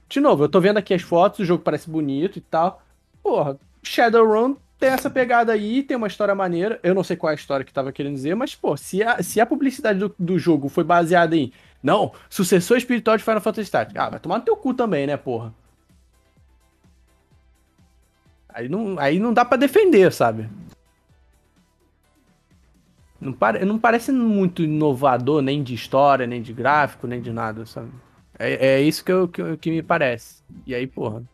[0.08, 2.82] de novo, eu tô vendo aqui as fotos, o jogo parece bonito e tal.
[3.22, 6.78] Porra, Shadowrun tem essa pegada aí, tem uma história maneira.
[6.82, 9.22] Eu não sei qual é a história que tava querendo dizer, mas, pô, se a,
[9.22, 11.52] se a publicidade do, do jogo foi baseada em,
[11.82, 14.00] não, sucessor espiritual de Final Fantasy Tactics.
[14.00, 15.52] Ah, vai tomar no teu cu também, né, porra?
[18.48, 20.48] Aí não, aí não dá pra defender, sabe?
[23.26, 27.66] Não, pare, não parece muito inovador, nem de história, nem de gráfico, nem de nada,
[27.66, 27.90] sabe?
[28.38, 30.44] É, é isso que, eu, que, que me parece.
[30.64, 31.24] E aí, porra.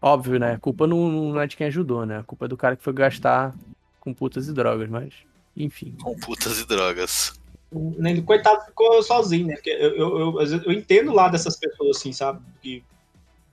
[0.00, 0.54] Óbvio, né?
[0.54, 2.18] A culpa não, não é de quem ajudou, né?
[2.18, 3.54] A culpa é do cara que foi gastar
[4.00, 5.14] com putas e drogas, mas.
[5.56, 5.94] Enfim.
[6.02, 7.40] Com putas e drogas.
[7.70, 9.54] Nem do coitado ficou sozinho, né?
[9.54, 12.40] Porque eu, eu, eu, eu entendo lá dessas pessoas, assim, sabe?
[12.60, 12.82] Que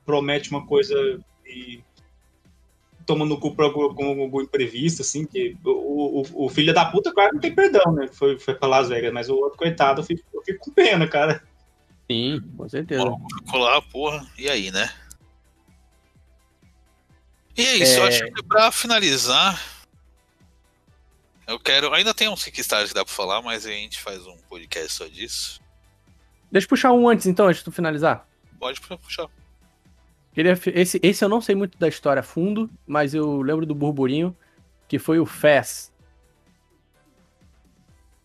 [0.03, 0.95] promete uma coisa
[1.45, 1.83] e
[3.09, 6.85] toma no cu por algum, com algum imprevisto, assim, que o, o, o filho da
[6.85, 8.07] puta, claro, não tem perdão, né?
[8.07, 11.07] Foi, foi pra Las Vegas, mas o outro, coitado, eu fico, eu fico com pena,
[11.07, 11.43] cara.
[12.09, 13.03] Sim, com certeza.
[13.43, 14.93] ficou lá, porra, e aí, né?
[17.57, 18.07] E é isso, eu É.
[18.09, 19.59] acho que pra finalizar,
[21.47, 21.91] eu quero.
[21.95, 25.07] Ainda tem uns Kickstarter que dá pra falar, mas a gente faz um podcast só
[25.07, 25.59] disso.
[26.51, 28.27] Deixa eu puxar um antes, então, antes de tu finalizar.
[28.59, 29.27] Pode puxar.
[30.39, 33.65] Queria, fi- esse, esse eu não sei muito da história a fundo, mas eu lembro
[33.65, 34.33] do burburinho,
[34.87, 35.91] que foi o Fez.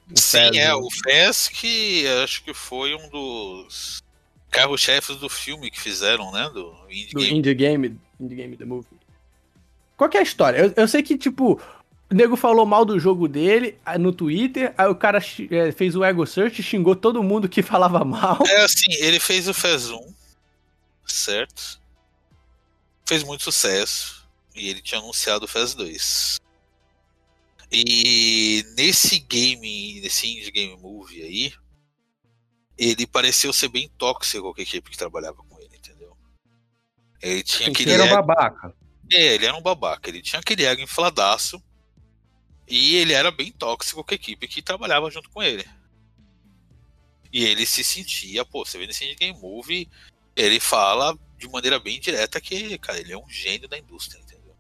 [0.09, 0.75] O Sim, Fez, é, né?
[0.75, 4.01] o Fez que acho que foi um dos
[4.49, 6.49] carro-chefes do filme que fizeram, né?
[6.51, 7.37] Do Indie do Game.
[7.37, 8.87] Indie Game, Indie Game The Movie.
[9.97, 10.59] Qual que é a história?
[10.59, 11.61] Eu, eu sei que, tipo,
[12.09, 16.05] o nego falou mal do jogo dele no Twitter, aí o cara eh, fez o
[16.05, 18.39] ego search, xingou todo mundo que falava mal.
[18.47, 20.15] É assim, ele fez o Fez 1,
[21.05, 21.83] certo?
[23.07, 24.25] Fez muito sucesso.
[24.55, 26.41] E ele tinha anunciado o Fez 2.
[27.73, 31.53] E nesse game, nesse indie game movie aí,
[32.79, 36.17] ele pareceu ser bem tóxico com a equipe que trabalhava com ele, entendeu?
[37.21, 38.77] Ele tinha aquele Ele era ego- babaca.
[39.13, 40.09] É, ele era um babaca.
[40.09, 41.63] Ele tinha aquele ego infladaço.
[42.69, 45.69] E ele era bem tóxico com a equipe que trabalhava junto com ele.
[47.33, 49.91] E ele se sentia, pô, você vê nesse Indie Game Movie,
[50.37, 54.55] ele fala de maneira bem direta que, cara, ele é um gênio da indústria, entendeu?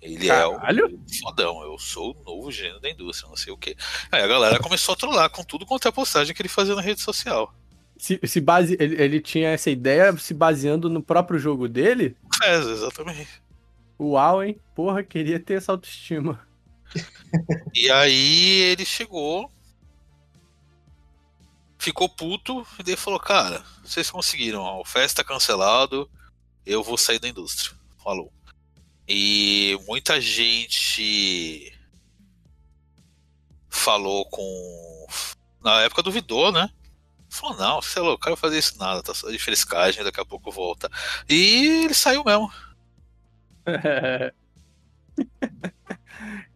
[0.00, 0.84] Ele Caralho.
[0.84, 3.76] é o fodão, eu sou o novo gênio da indústria, não sei o quê.
[4.12, 6.82] Aí a galera começou a trollar com tudo quanto é postagem que ele fazia na
[6.82, 7.52] rede social.
[7.96, 12.16] Se, se base, ele, ele tinha essa ideia se baseando no próprio jogo dele?
[12.44, 13.42] É, exatamente.
[13.98, 14.60] Uau, hein?
[14.76, 16.46] Porra, queria ter essa autoestima.
[17.74, 19.50] E aí ele chegou,
[21.88, 26.10] ficou puto e daí falou: Cara, vocês conseguiram, o festa tá cancelado,
[26.64, 27.76] eu vou sair da indústria.
[28.02, 28.32] Falou.
[29.06, 31.72] E muita gente
[33.68, 35.06] falou com.
[35.62, 36.70] Na época duvidou, né?
[37.30, 40.26] Falou: Não, sei lá, eu quero fazer isso nada, tá só de frescagem, daqui a
[40.26, 40.90] pouco volta.
[41.28, 42.52] E ele saiu mesmo.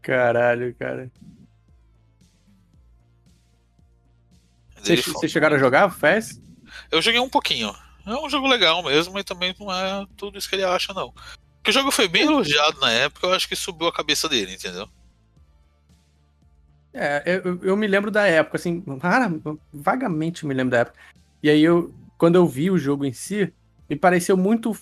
[0.02, 1.10] Caralho, cara.
[4.82, 6.40] Vocês vocês chegaram a jogar o FES?
[6.90, 7.74] Eu joguei um pouquinho.
[8.04, 11.12] É um jogo legal mesmo, mas também não é tudo isso que ele acha, não.
[11.56, 14.54] Porque o jogo foi bem elogiado na época, eu acho que subiu a cabeça dele,
[14.54, 14.88] entendeu?
[16.92, 19.32] É, eu, eu me lembro da época, assim, rara,
[19.72, 20.98] vagamente me lembro da época.
[21.42, 23.52] E aí eu, quando eu vi o jogo em si,
[23.88, 24.76] me pareceu muito.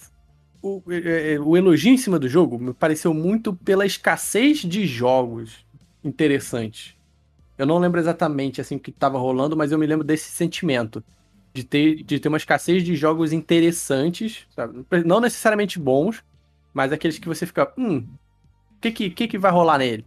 [0.62, 4.86] O, é, é, o elogio em cima do jogo me pareceu muito pela escassez de
[4.86, 5.64] jogos
[6.02, 6.94] interessantes.
[7.60, 11.04] Eu não lembro exatamente assim o que estava rolando, mas eu me lembro desse sentimento.
[11.52, 14.86] De ter, de ter uma escassez de jogos interessantes, sabe?
[15.04, 16.24] não necessariamente bons,
[16.72, 20.06] mas aqueles que você fica, hum, o que, que, que, que vai rolar nele?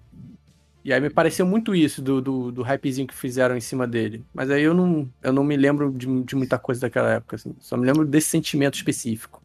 [0.83, 4.25] E aí me pareceu muito isso do, do, do hypezinho que fizeram em cima dele.
[4.33, 7.55] Mas aí eu não, eu não me lembro de, de muita coisa daquela época, assim.
[7.59, 9.43] Só me lembro desse sentimento específico.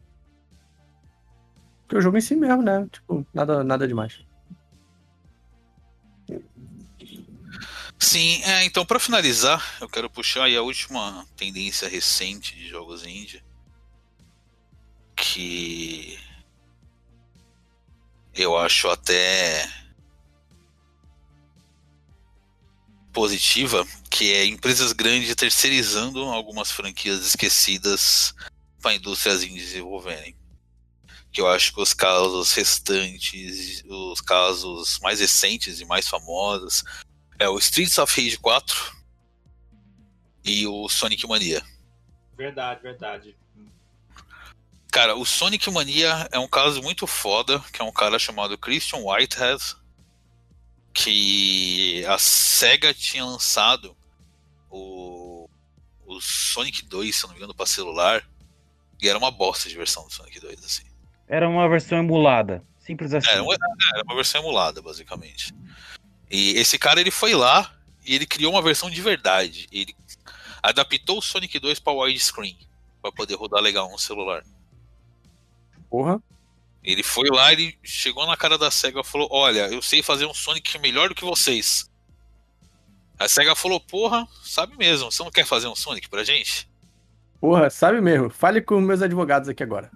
[1.83, 2.87] Porque o jogo em si mesmo, né?
[2.91, 4.25] Tipo, nada, nada demais.
[8.01, 13.05] Sim, é, então para finalizar, eu quero puxar aí a última tendência recente de jogos
[13.05, 13.43] indie.
[15.15, 16.17] Que
[18.33, 19.69] eu acho até
[23.11, 28.33] positiva, que é empresas grandes terceirizando algumas franquias esquecidas
[28.81, 30.37] para indústrias indies desenvolverem.
[31.33, 36.83] Que eu acho que os casos restantes, os casos mais recentes e mais famosos,
[37.39, 38.97] é o Streets of Rage 4
[40.43, 41.63] e o Sonic Mania.
[42.37, 43.37] Verdade, verdade.
[44.91, 48.99] Cara, o Sonic Mania é um caso muito foda, que é um cara chamado Christian
[48.99, 49.61] Whitehead,
[50.93, 53.95] que a SEGA tinha lançado
[54.69, 55.47] o,
[56.05, 58.27] o Sonic 2, se não me engano, para celular,
[59.01, 60.85] e era uma bosta de versão do Sonic 2, assim.
[61.27, 62.63] Era uma versão emulada.
[62.79, 63.29] Simples assim.
[63.29, 65.53] Era uma, era uma versão emulada, basicamente.
[66.29, 67.75] E esse cara, ele foi lá
[68.05, 69.67] e ele criou uma versão de verdade.
[69.71, 69.95] Ele
[70.61, 72.57] adaptou o Sonic 2 para widescreen,
[73.01, 74.43] para poder rodar legal no celular.
[75.89, 76.21] Porra.
[76.83, 80.25] Ele foi lá, ele chegou na cara da SEGA e falou: Olha, eu sei fazer
[80.25, 81.91] um Sonic melhor do que vocês.
[83.17, 86.68] A SEGA falou: Porra, sabe mesmo, você não quer fazer um Sonic pra gente?
[87.39, 88.29] Porra, sabe mesmo.
[88.29, 89.89] Fale com meus advogados aqui agora.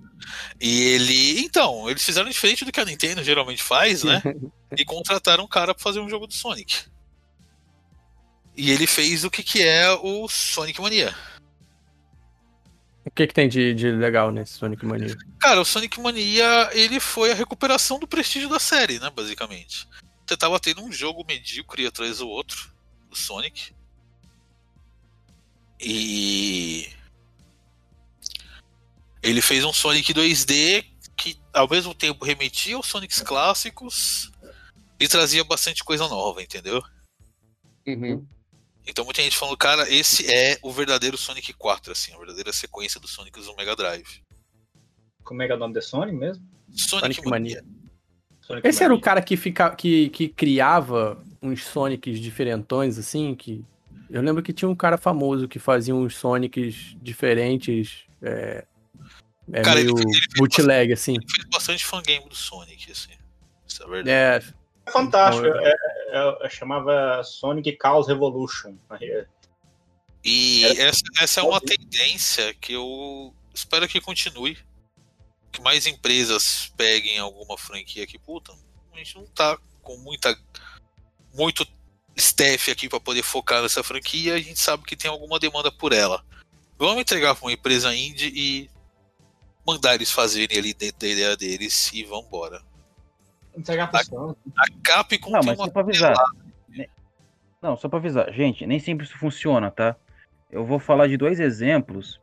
[0.60, 1.40] E ele.
[1.42, 4.22] Então, eles fizeram diferente do que a Nintendo geralmente faz, né?
[4.78, 6.86] e contrataram um cara pra fazer um jogo do Sonic.
[8.56, 11.14] E ele fez o que, que é o Sonic Mania.
[13.06, 15.18] O que, que tem de, de legal nesse Sonic Mania?
[15.40, 19.88] Cara, o Sonic Mania, ele foi a recuperação do prestígio da série, né, basicamente.
[20.26, 22.72] Você tava tendo um jogo medíocre atrás do outro,
[23.10, 23.74] do Sonic.
[25.82, 26.88] E
[29.24, 30.86] ele fez um Sonic 2D
[31.16, 34.32] que ao mesmo tempo remetia aos Sonics clássicos
[35.00, 36.82] e trazia bastante coisa nova, entendeu?
[37.88, 38.26] Uhum.
[38.86, 43.00] Então muita gente falando, cara, esse é o verdadeiro Sonic 4, assim, a verdadeira sequência
[43.00, 44.22] dos Sonics do Mega Drive.
[45.24, 46.44] Como é que é o nome de Sonic mesmo?
[46.70, 47.62] Sonic, Sonic Mania.
[47.62, 47.78] Mania.
[48.42, 49.04] Sonic Esse era o Mania.
[49.04, 53.64] cara que, fica, que, que criava uns Sonics diferentões, assim, que...
[54.10, 58.66] Eu lembro que tinha um cara famoso que fazia uns Sonics diferentes, é,
[59.52, 61.16] é Cara, ele- meio ele bootleg, assim.
[61.16, 63.12] Ele fez bastante fangame do Sonic, assim.
[63.68, 64.56] Isso é verdade.
[64.56, 65.48] É, É fantástico.
[65.48, 65.70] Não, É,
[66.10, 68.76] é- é- chamava Sonic Chaos Revolution.
[70.24, 74.58] E Era- essa, essa é uma tendência que eu espero que continue.
[75.52, 78.52] Que mais empresas peguem alguma franquia que, puta,
[78.94, 80.38] a gente não tá com muita.
[81.34, 81.66] muito
[82.16, 85.92] staff aqui para poder focar nessa franquia, a gente sabe que tem alguma demanda por
[85.94, 86.24] ela.
[86.78, 88.70] Vamos entregar para uma empresa indie e
[89.66, 92.62] mandar eles fazerem ali dentro da ideia deles e vambora.
[93.58, 94.40] Entregar pro Sonic.
[94.58, 96.16] A Capcom Não, tem mas uma só pra avisar.
[97.62, 98.32] Não, só pra avisar.
[98.34, 99.96] Gente, nem sempre isso funciona, tá?
[100.52, 102.20] Eu vou falar de dois exemplos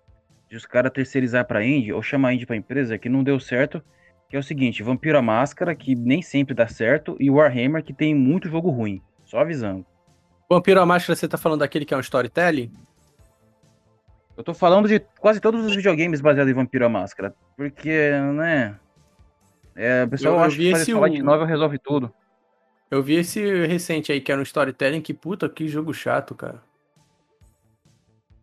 [0.51, 3.39] de os caras terceirizar pra indie ou chamar a indie pra empresa que não deu
[3.39, 3.83] certo,
[4.29, 7.93] que é o seguinte, Vampiro a Máscara, que nem sempre dá certo, e Warhammer, que
[7.93, 9.01] tem muito jogo ruim.
[9.25, 9.87] Só avisando.
[10.49, 12.73] Vampiro a Máscara, você tá falando daquele que é um storytelling?
[14.41, 17.35] Eu tô falando de quase todos os videogames baseados em Vampiro a Máscara.
[17.59, 18.81] Porque, né...
[19.77, 22.11] É, o pessoal Eu- eu acha vi que esse Fallout o- 9 resolve tudo.
[22.91, 26.62] Eu vi esse recente aí, que era um storytelling, que puta, que jogo chato, cara.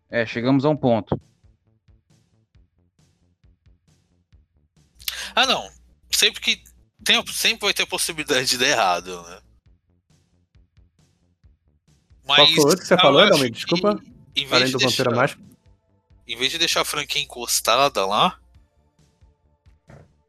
[0.08, 1.20] É, chegamos a um ponto.
[5.34, 5.68] Ah, não.
[6.12, 6.62] Sempre que.
[7.04, 9.40] Tem, sempre vai ter a possibilidade de dar errado, né?
[12.24, 13.44] Qual foi o outro que você falou, Dalmi?
[13.46, 13.88] que, Desculpa.
[14.52, 15.42] Além de do deixar, Vampiro Mágico.
[16.28, 18.38] Em vez de deixar a franquia encostada lá,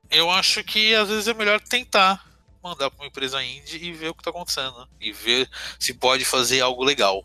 [0.09, 2.25] eu acho que às vezes é melhor tentar
[2.63, 4.87] mandar pra uma empresa indie e ver o que tá acontecendo.
[4.99, 5.49] E ver
[5.79, 7.23] se pode fazer algo legal.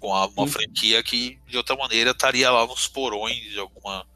[0.00, 0.52] Com a- uma Sim.
[0.54, 4.06] franquia que, de outra maneira, estaria lá nos porões de alguma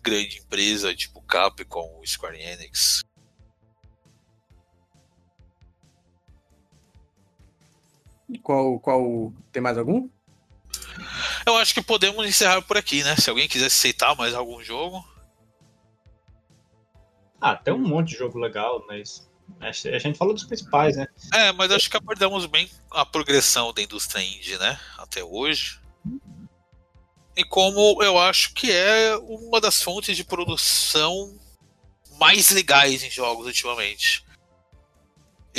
[0.00, 3.02] grande empresa, tipo Capcom, Square Enix.
[8.42, 9.32] Qual, qual.
[9.52, 10.08] Tem mais algum?
[11.46, 13.16] Eu acho que podemos encerrar por aqui, né?
[13.16, 15.06] Se alguém quiser aceitar mais algum jogo.
[17.40, 19.28] Ah, tem um monte de jogo legal, mas
[19.60, 21.06] a gente falou dos principais, né?
[21.32, 24.78] É, mas acho que abordamos bem a progressão da indústria indie, né?
[24.98, 25.80] Até hoje.
[27.36, 31.38] E como eu acho que é uma das fontes de produção
[32.18, 34.24] mais legais em jogos ultimamente.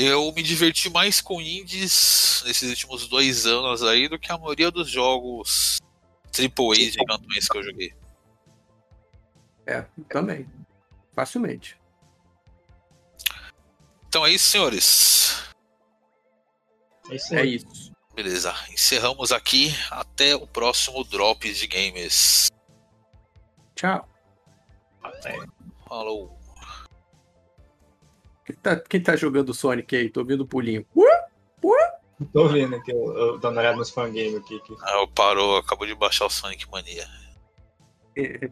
[0.02, 4.72] Eu me diverti mais com indies nesses últimos dois anos aí do que a maioria
[4.72, 5.82] dos jogos
[6.34, 7.94] AAA gigantões que eu joguei.
[9.68, 10.50] É, também.
[11.14, 11.78] Facilmente.
[14.08, 15.44] Então é isso, senhores.
[17.10, 17.92] É isso É isso.
[18.16, 19.74] Beleza, encerramos aqui.
[19.92, 22.50] Até o próximo Drops de Games.
[23.76, 24.08] Tchau.
[25.90, 26.39] Falou.
[28.50, 30.10] Quem tá, quem tá jogando Sonic aí?
[30.10, 30.84] Tô ouvindo o pulinho.
[32.34, 34.60] Tô vendo aqui, eu, eu dando uma olhada nos fangame aqui.
[34.62, 34.76] Que...
[34.82, 37.08] Ah, parou, acabou de baixar o Sonic Mania.
[38.18, 38.50] É,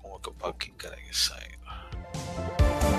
[0.00, 0.98] Como que eu pago aqui, cara?
[1.10, 2.97] Isso aí.